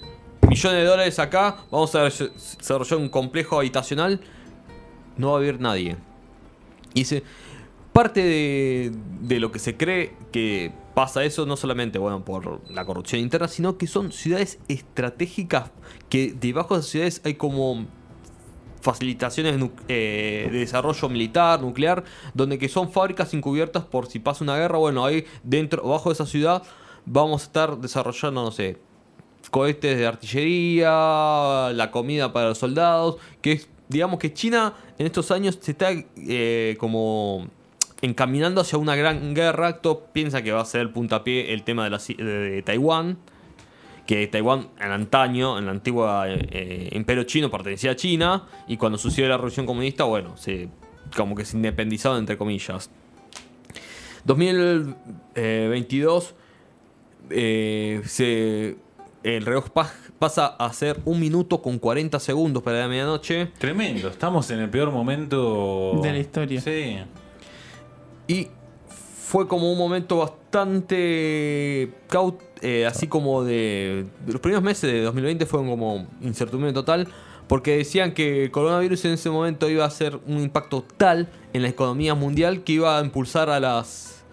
millones 0.47 0.79
de 0.79 0.85
dólares 0.85 1.19
acá, 1.19 1.57
vamos 1.69 1.93
a 1.95 2.03
desarrollar 2.05 2.97
un 2.97 3.09
complejo 3.09 3.59
habitacional, 3.59 4.21
no 5.19 5.29
va 5.29 5.33
a 5.33 5.37
haber 5.37 5.59
nadie. 5.59 5.97
Y 6.93 7.01
dice, 7.01 7.23
parte 7.93 8.23
de, 8.23 9.39
lo 9.39 9.51
que 9.51 9.59
se 9.59 9.77
cree 9.77 10.13
que 10.31 10.71
pasa 10.95 11.23
eso, 11.23 11.45
no 11.45 11.57
solamente, 11.57 11.99
bueno, 11.99 12.25
por 12.25 12.61
la 12.71 12.85
corrupción 12.85 13.21
interna, 13.21 13.47
sino 13.47 13.77
que 13.77 13.85
son 13.85 14.11
ciudades 14.11 14.59
estratégicas, 14.67 15.71
que 16.09 16.33
debajo 16.33 16.73
de 16.73 16.79
esas 16.79 16.91
ciudades 16.91 17.21
hay 17.25 17.35
como 17.35 17.85
facilitaciones 18.81 19.59
eh, 19.89 20.47
de 20.51 20.59
desarrollo 20.59 21.09
militar, 21.09 21.61
nuclear, 21.61 22.05
donde 22.33 22.57
que 22.57 22.69
son 22.69 22.91
fábricas 22.91 23.33
encubiertas 23.33 23.83
por 23.83 24.07
si 24.07 24.19
pasa 24.19 24.43
una 24.43 24.57
guerra, 24.57 24.77
bueno, 24.77 25.05
ahí 25.05 25.25
dentro, 25.43 25.83
bajo 25.83 26.09
de 26.09 26.13
esa 26.13 26.25
ciudad, 26.25 26.63
vamos 27.05 27.41
a 27.41 27.45
estar 27.45 27.77
desarrollando, 27.77 28.43
no 28.43 28.51
sé, 28.51 28.77
cohetes 29.51 29.97
de 29.97 30.07
artillería, 30.07 31.71
la 31.73 31.89
comida 31.91 32.31
para 32.31 32.49
los 32.49 32.57
soldados, 32.57 33.17
que 33.41 33.53
es, 33.53 33.69
digamos 33.89 34.19
que 34.19 34.33
China 34.33 34.73
en 34.97 35.05
estos 35.05 35.31
años 35.31 35.59
se 35.59 35.71
está 35.71 35.89
eh, 35.91 36.77
como 36.79 37.49
encaminando 38.01 38.61
hacia 38.61 38.77
una 38.77 38.95
gran 38.95 39.33
guerra, 39.33 39.81
todo 39.81 40.05
piensa 40.13 40.41
que 40.41 40.53
va 40.53 40.61
a 40.61 40.65
ser 40.65 40.79
el 40.81 40.91
puntapié 40.91 41.53
el 41.53 41.63
tema 41.63 41.89
de, 41.89 42.63
Taiwán, 42.65 43.17
que 44.05 44.27
Taiwán 44.27 44.69
en 44.79 44.91
antaño, 44.91 45.57
en 45.57 45.65
la 45.65 45.71
antigua 45.71 46.29
eh, 46.29 46.47
eh, 46.51 46.89
imperio 46.93 47.23
chino, 47.23 47.51
pertenecía 47.51 47.91
a 47.91 47.95
China, 47.95 48.47
y 48.67 48.77
cuando 48.77 48.97
sucedió 48.97 49.27
la 49.27 49.35
revolución 49.35 49.65
comunista, 49.65 50.05
bueno, 50.05 50.37
se, 50.37 50.69
como 51.15 51.35
que 51.35 51.43
se 51.43 51.57
independizaron 51.57 52.19
entre 52.19 52.37
comillas. 52.37 52.89
2022 54.23 56.35
eh, 57.31 58.01
se, 58.05 58.77
el 59.23 59.45
reloj 59.45 59.69
pa- 59.69 59.91
pasa 60.17 60.47
a 60.47 60.71
ser 60.73 60.99
un 61.05 61.19
minuto 61.19 61.61
con 61.61 61.77
40 61.79 62.19
segundos 62.19 62.63
para 62.63 62.79
la 62.79 62.87
medianoche. 62.87 63.47
Tremendo, 63.57 64.07
estamos 64.09 64.49
en 64.51 64.59
el 64.59 64.69
peor 64.69 64.91
momento 64.91 65.99
De 66.01 66.11
la 66.11 66.17
historia. 66.19 66.61
Sí. 66.61 66.97
Y 68.27 68.47
fue 69.25 69.47
como 69.47 69.71
un 69.71 69.77
momento 69.77 70.17
bastante 70.17 71.91
caut, 72.07 72.41
eh, 72.61 72.85
así 72.85 73.07
como 73.07 73.43
de, 73.43 74.05
Los 74.27 74.41
primeros 74.41 74.63
meses 74.63 74.91
de 74.91 75.01
2020 75.03 75.45
fueron 75.45 75.69
como 75.69 76.07
incertidumbre 76.21 76.73
total, 76.73 77.07
porque 77.47 77.77
decían 77.77 78.13
que 78.13 78.45
el 78.45 78.51
coronavirus 78.51 79.05
en 79.05 79.13
ese 79.13 79.29
momento 79.29 79.69
iba 79.69 79.83
a 79.83 79.87
hacer 79.87 80.19
un 80.27 80.39
impacto 80.39 80.83
tal 80.97 81.27
en 81.53 81.63
la 81.63 81.67
economía 81.69 82.13
mundial 82.15 82.63
que 82.63 82.73
iba 82.73 82.97
a 82.99 83.03
impulsar 83.03 83.49
a 83.49 83.59
las, 83.59 84.23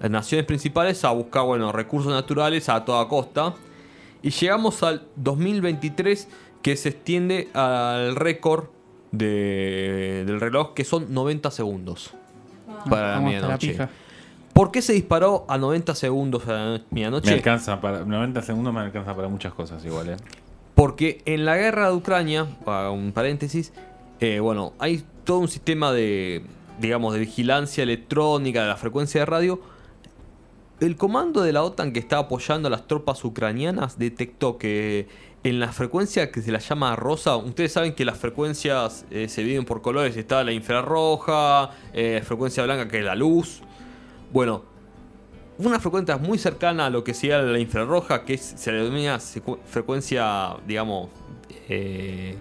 las 0.00 0.10
naciones 0.10 0.46
principales 0.46 1.02
a 1.04 1.10
buscar 1.10 1.44
bueno, 1.44 1.72
recursos 1.72 2.12
naturales 2.12 2.68
a 2.68 2.84
toda 2.84 3.06
costa. 3.08 3.54
Y 4.26 4.30
llegamos 4.30 4.82
al 4.82 5.06
2023 5.16 6.26
que 6.60 6.76
se 6.76 6.88
extiende 6.88 7.48
al 7.54 8.16
récord 8.16 8.64
de- 9.12 10.24
del 10.26 10.40
reloj 10.40 10.74
que 10.74 10.84
son 10.84 11.14
90 11.14 11.50
segundos. 11.50 12.10
para 12.90 13.08
la 13.08 13.14
Vamos 13.14 13.34
hasta 13.34 13.46
la 13.48 13.56
medianoche. 13.56 13.88
¿Por 14.52 14.70
qué 14.70 14.82
se 14.82 14.92
disparó 14.92 15.44
a 15.48 15.58
90 15.58 15.94
segundos 15.94 16.46
a 16.48 16.52
la 16.52 16.64
Me 16.78 16.84
medianoche? 16.90 17.32
alcanza 17.32 17.80
para. 17.80 18.04
90 18.04 18.42
segundos 18.42 18.72
me 18.74 18.80
alcanza 18.80 19.14
para 19.14 19.28
muchas 19.28 19.52
cosas 19.54 19.84
igual, 19.84 20.10
¿eh? 20.10 20.16
Porque 20.74 21.22
en 21.24 21.44
la 21.44 21.56
guerra 21.56 21.88
de 21.90 21.94
Ucrania, 21.96 22.46
un 22.92 23.12
paréntesis, 23.12 23.72
eh, 24.20 24.40
bueno, 24.40 24.72
hay 24.78 25.04
todo 25.24 25.38
un 25.38 25.48
sistema 25.48 25.92
de, 25.92 26.42
digamos, 26.80 27.14
de 27.14 27.20
vigilancia 27.20 27.82
electrónica 27.82 28.62
de 28.62 28.68
la 28.68 28.76
frecuencia 28.76 29.20
de 29.20 29.26
radio. 29.26 29.60
El 30.78 30.96
comando 30.96 31.40
de 31.40 31.54
la 31.54 31.62
OTAN 31.62 31.92
que 31.92 31.98
está 31.98 32.18
apoyando 32.18 32.68
a 32.68 32.70
las 32.70 32.86
tropas 32.86 33.24
ucranianas 33.24 33.98
detectó 33.98 34.58
que 34.58 35.08
en 35.42 35.58
la 35.58 35.72
frecuencia 35.72 36.30
que 36.30 36.42
se 36.42 36.52
la 36.52 36.58
llama 36.58 36.94
rosa, 36.96 37.36
ustedes 37.36 37.72
saben 37.72 37.94
que 37.94 38.04
las 38.04 38.18
frecuencias 38.18 39.06
eh, 39.10 39.28
se 39.30 39.40
dividen 39.40 39.64
por 39.64 39.80
colores, 39.80 40.14
está 40.18 40.44
la 40.44 40.52
infrarroja, 40.52 41.70
eh, 41.94 42.20
frecuencia 42.22 42.62
blanca 42.64 42.88
que 42.88 42.98
es 42.98 43.04
la 43.04 43.14
luz. 43.14 43.62
Bueno, 44.34 44.64
una 45.56 45.80
frecuencia 45.80 46.18
muy 46.18 46.36
cercana 46.36 46.86
a 46.86 46.90
lo 46.90 47.02
que 47.02 47.14
sería 47.14 47.40
la 47.40 47.58
infrarroja, 47.58 48.26
que 48.26 48.34
es, 48.34 48.42
se 48.42 48.70
denomina 48.70 49.18
frecuencia, 49.18 50.56
digamos, 50.66 51.08
eh, 51.70 52.36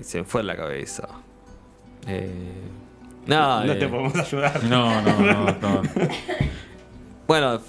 se 0.00 0.18
me 0.18 0.24
fue 0.24 0.40
de 0.40 0.46
la 0.48 0.56
cabeza. 0.56 1.08
No 3.26 3.72
eh, 3.72 3.76
te 3.76 3.88
podemos 3.88 4.14
ayudar. 4.16 4.64
No, 4.64 5.00
no, 5.02 5.20
no, 5.20 5.44
no. 5.60 5.82
bueno, 7.26 7.60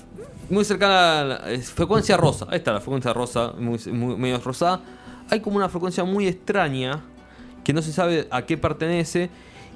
muy 0.50 0.66
cercana 0.66 1.20
a 1.20 1.24
la 1.24 1.42
frecuencia 1.62 2.18
rosa. 2.18 2.46
Ahí 2.50 2.58
está 2.58 2.74
la 2.74 2.80
frecuencia 2.82 3.14
rosa, 3.14 3.54
muy, 3.58 3.80
muy- 3.92 4.16
medio 4.18 4.40
rosada. 4.40 4.82
Hay 5.30 5.40
como 5.40 5.58
una 5.58 5.70
frecuencia 5.70 6.04
muy 6.04 6.28
extraña 6.28 7.02
que 7.64 7.72
no 7.74 7.82
se 7.82 7.94
sabe 7.94 8.28
a 8.30 8.42
qué 8.46 8.58
pertenece. 8.58 9.30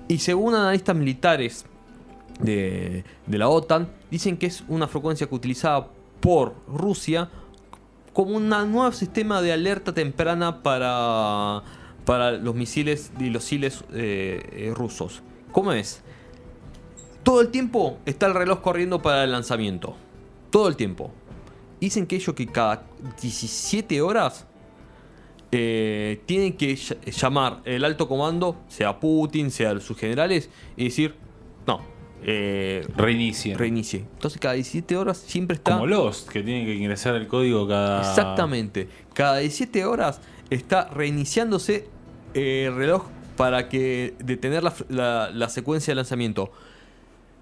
Y 0.07 0.19
según 0.19 0.55
analistas 0.55 0.95
militares 0.95 1.65
de, 2.39 3.03
de 3.25 3.37
la 3.37 3.49
OTAN, 3.49 3.87
dicen 4.11 4.37
que 4.37 4.45
es 4.47 4.63
una 4.67 4.87
frecuencia 4.87 5.27
que 5.27 5.35
utilizada 5.35 5.87
por 6.19 6.55
Rusia 6.67 7.29
como 8.13 8.35
un 8.35 8.49
nuevo 8.49 8.91
sistema 8.91 9.41
de 9.41 9.53
alerta 9.53 9.93
temprana 9.93 10.63
para, 10.63 11.61
para 12.05 12.31
los 12.31 12.55
misiles 12.55 13.11
y 13.19 13.29
los 13.29 13.43
siles 13.43 13.83
eh, 13.93 14.41
eh, 14.53 14.71
rusos. 14.75 15.21
¿Cómo 15.57 15.71
es? 15.73 16.03
Todo 17.23 17.41
el 17.41 17.47
tiempo 17.49 17.97
está 18.05 18.27
el 18.27 18.35
reloj 18.35 18.61
corriendo 18.61 19.01
para 19.01 19.23
el 19.23 19.31
lanzamiento. 19.31 19.95
Todo 20.51 20.67
el 20.67 20.75
tiempo. 20.75 21.11
Dicen 21.81 22.05
que 22.05 22.15
ellos 22.17 22.35
que 22.35 22.45
cada 22.45 22.83
17 23.19 23.99
horas 24.03 24.45
eh, 25.51 26.21
tienen 26.27 26.53
que 26.53 26.73
ll- 26.75 26.99
llamar 27.09 27.61
el 27.65 27.83
alto 27.85 28.07
comando, 28.07 28.55
sea 28.67 28.99
Putin, 28.99 29.49
sea 29.49 29.79
sus 29.79 29.97
generales, 29.97 30.51
y 30.75 30.83
decir, 30.83 31.15
no, 31.65 31.81
eh, 32.21 32.85
Reinicia. 32.95 33.57
reinicie. 33.57 34.01
Entonces 34.13 34.39
cada 34.39 34.53
17 34.53 34.95
horas 34.95 35.17
siempre 35.17 35.55
está... 35.55 35.71
Como 35.73 35.87
Lost, 35.87 36.29
que 36.29 36.43
tienen 36.43 36.67
que 36.67 36.75
ingresar 36.75 37.15
el 37.15 37.27
código 37.27 37.67
cada. 37.67 38.01
Exactamente. 38.01 38.89
Cada 39.15 39.37
17 39.37 39.85
horas 39.85 40.21
está 40.51 40.87
reiniciándose 40.89 41.87
eh, 42.35 42.65
el 42.67 42.75
reloj 42.75 43.05
para 43.37 43.69
que 43.69 44.15
detener 44.19 44.63
la, 44.63 44.73
la- 44.89 45.29
la 45.31 45.47
secuencia 45.49 45.91
de 45.91 45.95
lanzamiento. 45.95 46.51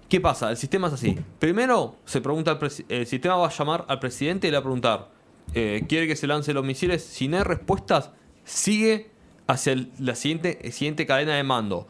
¿Qué 0.08 0.20
pasa? 0.20 0.50
El 0.50 0.56
sistema 0.56 0.86
es 0.86 0.92
así. 0.94 1.18
Primero 1.40 1.96
se 2.04 2.20
pregunta 2.20 2.52
al 2.52 2.58
el 2.88 3.06
sistema 3.08 3.34
va 3.36 3.48
a 3.48 3.50
llamar 3.50 3.84
al 3.88 3.98
presidente 3.98 4.46
y 4.46 4.50
le 4.52 4.56
va 4.56 4.60
a 4.60 4.62
preguntar, 4.62 5.08
eh, 5.54 5.84
¿quiere 5.88 6.06
que 6.06 6.14
se 6.14 6.28
lance 6.28 6.52
los 6.54 6.64
misiles? 6.64 7.02
Si 7.02 7.26
no 7.26 7.38
hay 7.38 7.42
respuestas, 7.42 8.10
sigue 8.44 9.10
hacia 9.48 9.74
la 9.98 10.14
siguiente, 10.14 10.70
siguiente 10.70 11.06
cadena 11.06 11.34
de 11.34 11.42
mando. 11.42 11.88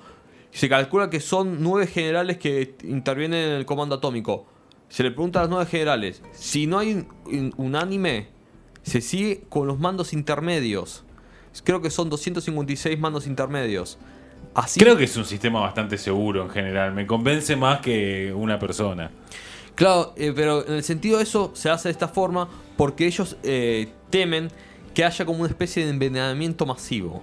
Se 0.50 0.68
calcula 0.70 1.10
que 1.10 1.20
son 1.20 1.62
nueve 1.62 1.86
generales 1.86 2.38
que 2.38 2.76
intervienen 2.84 3.40
en 3.48 3.52
el 3.56 3.66
comando 3.66 3.96
atómico. 3.96 4.46
Se 4.88 5.02
le 5.02 5.10
pregunta 5.10 5.40
a 5.40 5.42
los 5.42 5.50
nueve 5.50 5.66
generales. 5.66 6.22
Si 6.32 6.66
no 6.66 6.78
hay 6.78 7.06
un- 7.26 7.52
unánime, 7.58 8.28
se 8.82 9.02
sigue 9.02 9.42
con 9.50 9.66
los 9.66 9.78
mandos 9.78 10.12
intermedios. 10.14 11.04
Creo 11.62 11.80
que 11.82 11.90
son 11.90 12.08
256 12.10 12.98
mandos 12.98 13.26
intermedios. 13.26 13.98
Así, 14.54 14.80
Creo 14.80 14.96
que 14.96 15.04
es 15.04 15.16
un 15.16 15.24
sistema 15.24 15.60
bastante 15.60 15.98
seguro 15.98 16.42
en 16.44 16.50
general. 16.50 16.92
Me 16.94 17.06
convence 17.06 17.56
más 17.56 17.80
que 17.80 18.32
una 18.34 18.58
persona. 18.58 19.10
Claro, 19.74 20.14
eh, 20.16 20.32
pero 20.34 20.66
en 20.66 20.74
el 20.74 20.82
sentido 20.82 21.18
de 21.18 21.24
eso 21.24 21.50
se 21.54 21.68
hace 21.68 21.88
de 21.88 21.92
esta 21.92 22.08
forma 22.08 22.48
porque 22.76 23.06
ellos 23.06 23.36
eh, 23.42 23.88
temen 24.08 24.48
que 24.94 25.04
haya 25.04 25.26
como 25.26 25.40
una 25.40 25.48
especie 25.50 25.84
de 25.84 25.90
envenenamiento 25.90 26.64
masivo 26.64 27.22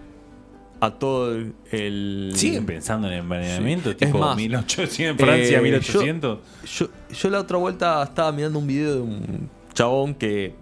a 0.80 0.92
todo 0.92 1.34
el... 1.34 1.56
el- 1.72 2.32
¿Siguen 2.36 2.66
pensando 2.68 3.08
en 3.08 3.14
envenenamiento? 3.14 3.90
Sí. 3.92 3.96
Tipo 3.96 4.20
más, 4.20 4.36
1800, 4.38 5.00
en 5.00 5.18
Francia, 5.18 5.58
eh, 5.58 5.62
1800. 5.62 6.40
Yo, 6.78 6.88
yo 7.12 7.30
la 7.32 7.40
otra 7.40 7.58
vuelta 7.58 8.04
estaba 8.04 8.32
mirando 8.32 8.60
un 8.60 8.68
video 8.68 8.94
de 8.96 9.02
un 9.02 9.50
chabón 9.74 10.14
que 10.14 10.54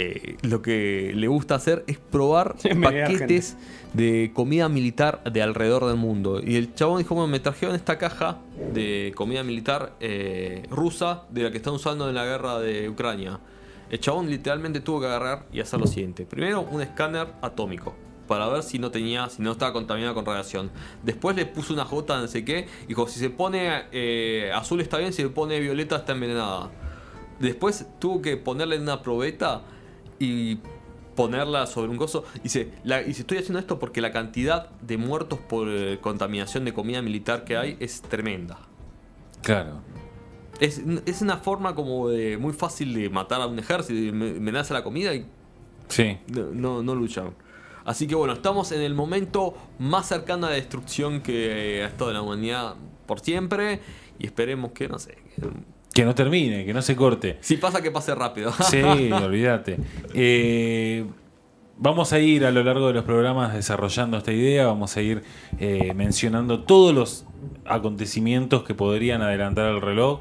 eh, 0.00 0.36
lo 0.42 0.62
que 0.62 1.10
le 1.12 1.26
gusta 1.26 1.56
hacer 1.56 1.82
es 1.88 1.98
probar 1.98 2.54
paquetes 2.82 3.56
de 3.94 4.30
comida 4.32 4.68
militar 4.68 5.24
de 5.24 5.42
alrededor 5.42 5.86
del 5.86 5.96
mundo. 5.96 6.40
Y 6.40 6.54
el 6.54 6.72
chabón 6.72 6.98
dijo, 6.98 7.16
bueno, 7.16 7.26
me 7.26 7.40
trajeron 7.40 7.74
esta 7.74 7.98
caja 7.98 8.38
de 8.72 9.12
comida 9.16 9.42
militar 9.42 9.96
eh, 9.98 10.62
rusa 10.70 11.24
de 11.30 11.42
la 11.42 11.50
que 11.50 11.56
están 11.56 11.74
usando 11.74 12.08
en 12.08 12.14
la 12.14 12.24
guerra 12.24 12.60
de 12.60 12.88
Ucrania. 12.88 13.40
El 13.90 13.98
chabón 13.98 14.30
literalmente 14.30 14.78
tuvo 14.78 15.00
que 15.00 15.06
agarrar 15.06 15.46
y 15.52 15.58
hacer 15.58 15.80
lo 15.80 15.88
siguiente. 15.88 16.24
Primero, 16.26 16.60
un 16.60 16.80
escáner 16.80 17.26
atómico. 17.42 17.96
Para 18.28 18.46
ver 18.46 18.62
si 18.62 18.78
no 18.78 18.92
tenía, 18.92 19.28
si 19.30 19.42
no 19.42 19.50
estaba 19.50 19.72
contaminado 19.72 20.14
con 20.14 20.24
radiación. 20.24 20.70
Después 21.02 21.34
le 21.34 21.44
puso 21.44 21.72
una 21.72 21.82
gota 21.82 22.14
de 22.14 22.22
no 22.22 22.28
sé 22.28 22.44
qué. 22.44 22.68
Dijo, 22.86 23.08
si 23.08 23.18
se 23.18 23.30
pone 23.30 23.86
eh, 23.90 24.52
azul 24.54 24.80
está 24.80 24.98
bien, 24.98 25.12
si 25.12 25.22
se 25.22 25.28
pone 25.28 25.58
violeta 25.58 25.96
está 25.96 26.12
envenenada. 26.12 26.70
Después 27.40 27.84
tuvo 27.98 28.22
que 28.22 28.36
ponerle 28.36 28.76
en 28.76 28.82
una 28.82 29.02
probeta 29.02 29.64
y 30.18 30.58
ponerla 31.16 31.66
sobre 31.66 31.88
un 31.90 31.96
coso. 31.96 32.24
Dice, 32.42 32.70
la, 32.84 33.00
estoy 33.00 33.38
haciendo 33.38 33.58
esto 33.58 33.78
porque 33.78 34.00
la 34.00 34.12
cantidad 34.12 34.70
de 34.80 34.96
muertos 34.98 35.38
por 35.40 35.68
eh, 35.68 35.98
contaminación 36.00 36.64
de 36.64 36.72
comida 36.72 37.02
militar 37.02 37.44
que 37.44 37.56
hay 37.56 37.76
es 37.80 38.02
tremenda. 38.02 38.58
Claro. 39.42 39.80
Es, 40.60 40.80
es 41.06 41.22
una 41.22 41.36
forma 41.38 41.74
como 41.74 42.08
de 42.08 42.36
muy 42.38 42.52
fácil 42.52 42.92
de 42.94 43.08
matar 43.10 43.40
a 43.40 43.46
un 43.46 43.58
ejército 43.58 44.14
me- 44.14 44.30
amenaza 44.30 44.74
la 44.74 44.82
comida 44.84 45.14
y 45.14 45.26
Sí. 45.88 46.18
no, 46.28 46.46
no, 46.52 46.82
no 46.82 46.94
luchan. 46.94 47.34
Así 47.84 48.06
que 48.06 48.14
bueno, 48.14 48.34
estamos 48.34 48.72
en 48.72 48.82
el 48.82 48.94
momento 48.94 49.54
más 49.78 50.06
cercano 50.08 50.46
a 50.46 50.50
la 50.50 50.56
destrucción 50.56 51.20
que 51.22 51.82
ha 51.82 51.86
estado 51.86 52.12
la 52.12 52.20
humanidad 52.22 52.74
por 53.06 53.20
siempre. 53.20 53.80
Y 54.18 54.26
esperemos 54.26 54.72
que, 54.72 54.88
no 54.88 54.98
sé, 54.98 55.16
que- 55.36 55.48
Que 55.92 56.04
no 56.04 56.14
termine, 56.14 56.64
que 56.64 56.74
no 56.74 56.82
se 56.82 56.94
corte. 56.94 57.38
si 57.40 57.56
pasa 57.56 57.82
que 57.82 57.90
pase 57.90 58.14
rápido. 58.14 58.52
Sí, 58.52 58.82
olvídate. 59.12 59.78
Eh, 60.14 61.04
vamos 61.78 62.12
a 62.12 62.18
ir 62.18 62.44
a 62.44 62.50
lo 62.50 62.62
largo 62.62 62.88
de 62.88 62.94
los 62.94 63.04
programas 63.04 63.54
desarrollando 63.54 64.18
esta 64.18 64.32
idea, 64.32 64.66
vamos 64.66 64.96
a 64.96 65.00
ir 65.00 65.22
eh, 65.58 65.92
mencionando 65.94 66.64
todos 66.64 66.94
los 66.94 67.24
acontecimientos 67.64 68.62
que 68.64 68.74
podrían 68.74 69.22
adelantar 69.22 69.70
el 69.70 69.80
reloj. 69.80 70.20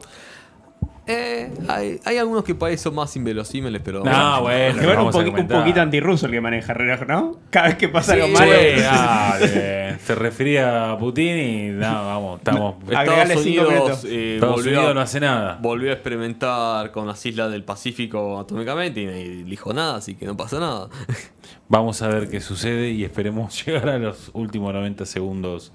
Eh, 1.07 1.49
hay, 1.69 1.99
hay 2.03 2.17
algunos 2.17 2.43
que 2.43 2.53
para 2.53 2.73
eso 2.73 2.91
más 2.91 3.15
inverosímiles, 3.15 3.81
pero. 3.83 4.03
No, 4.03 4.41
bueno, 4.41 4.81
Igual 4.83 4.99
un, 4.99 5.11
poqui- 5.11 5.39
un 5.39 5.47
poquito 5.47 5.81
antirruso 5.81 6.25
el 6.25 6.33
que 6.33 6.41
maneja 6.41 6.73
el 6.73 6.77
reloj, 6.79 7.07
¿no? 7.07 7.39
Cada 7.49 7.67
vez 7.69 7.77
que 7.77 7.87
pasa 7.87 8.13
Sí, 8.13 8.19
algo 8.21 8.37
malo. 8.37 8.51
Dale, 8.51 9.99
se 10.05 10.15
refería 10.15 10.91
a 10.91 10.97
Putin 10.97 11.37
y 11.37 11.69
no, 11.69 11.79
vamos, 12.05 12.37
estamos. 12.39 12.75
Agregale 12.87 13.21
Estados 13.21 13.43
cinco 13.43 13.61
Unidos, 13.61 13.73
minutos. 13.83 14.05
eh, 14.05 14.35
Estados 14.35 14.55
volvió, 14.55 14.71
Unidos 14.71 14.91
a- 14.91 14.93
no 14.93 15.01
hace 15.01 15.19
nada. 15.19 15.57
volvió 15.61 15.89
a 15.89 15.93
experimentar 15.93 16.91
con 16.91 17.07
las 17.07 17.25
islas 17.25 17.51
del 17.51 17.63
Pacífico 17.63 18.39
atómicamente 18.39 19.01
y 19.01 19.05
no 19.05 19.49
dijo 19.49 19.73
nada, 19.73 19.95
así 19.97 20.15
que 20.15 20.25
no 20.25 20.35
pasa 20.35 20.59
nada. 20.59 20.89
Vamos 21.69 22.01
a 22.01 22.07
ver 22.09 22.29
qué 22.29 22.39
sucede 22.41 22.89
y 22.91 23.03
esperemos 23.03 23.65
llegar 23.65 23.89
a 23.89 23.97
los 23.97 24.29
últimos 24.33 24.73
90 24.73 25.05
segundos 25.05 25.71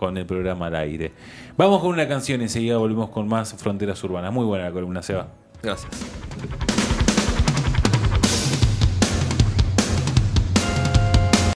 con 0.00 0.16
el 0.16 0.24
programa 0.24 0.68
al 0.68 0.76
aire. 0.76 1.12
Vamos 1.58 1.82
con 1.82 1.90
una 1.90 2.08
canción 2.08 2.40
y 2.40 2.44
enseguida 2.44 2.78
volvemos 2.78 3.10
con 3.10 3.28
más 3.28 3.52
Fronteras 3.52 4.02
Urbanas. 4.02 4.32
Muy 4.32 4.46
buena 4.46 4.64
la 4.64 4.72
columna, 4.72 5.02
Seba. 5.02 5.28
Gracias. 5.62 6.69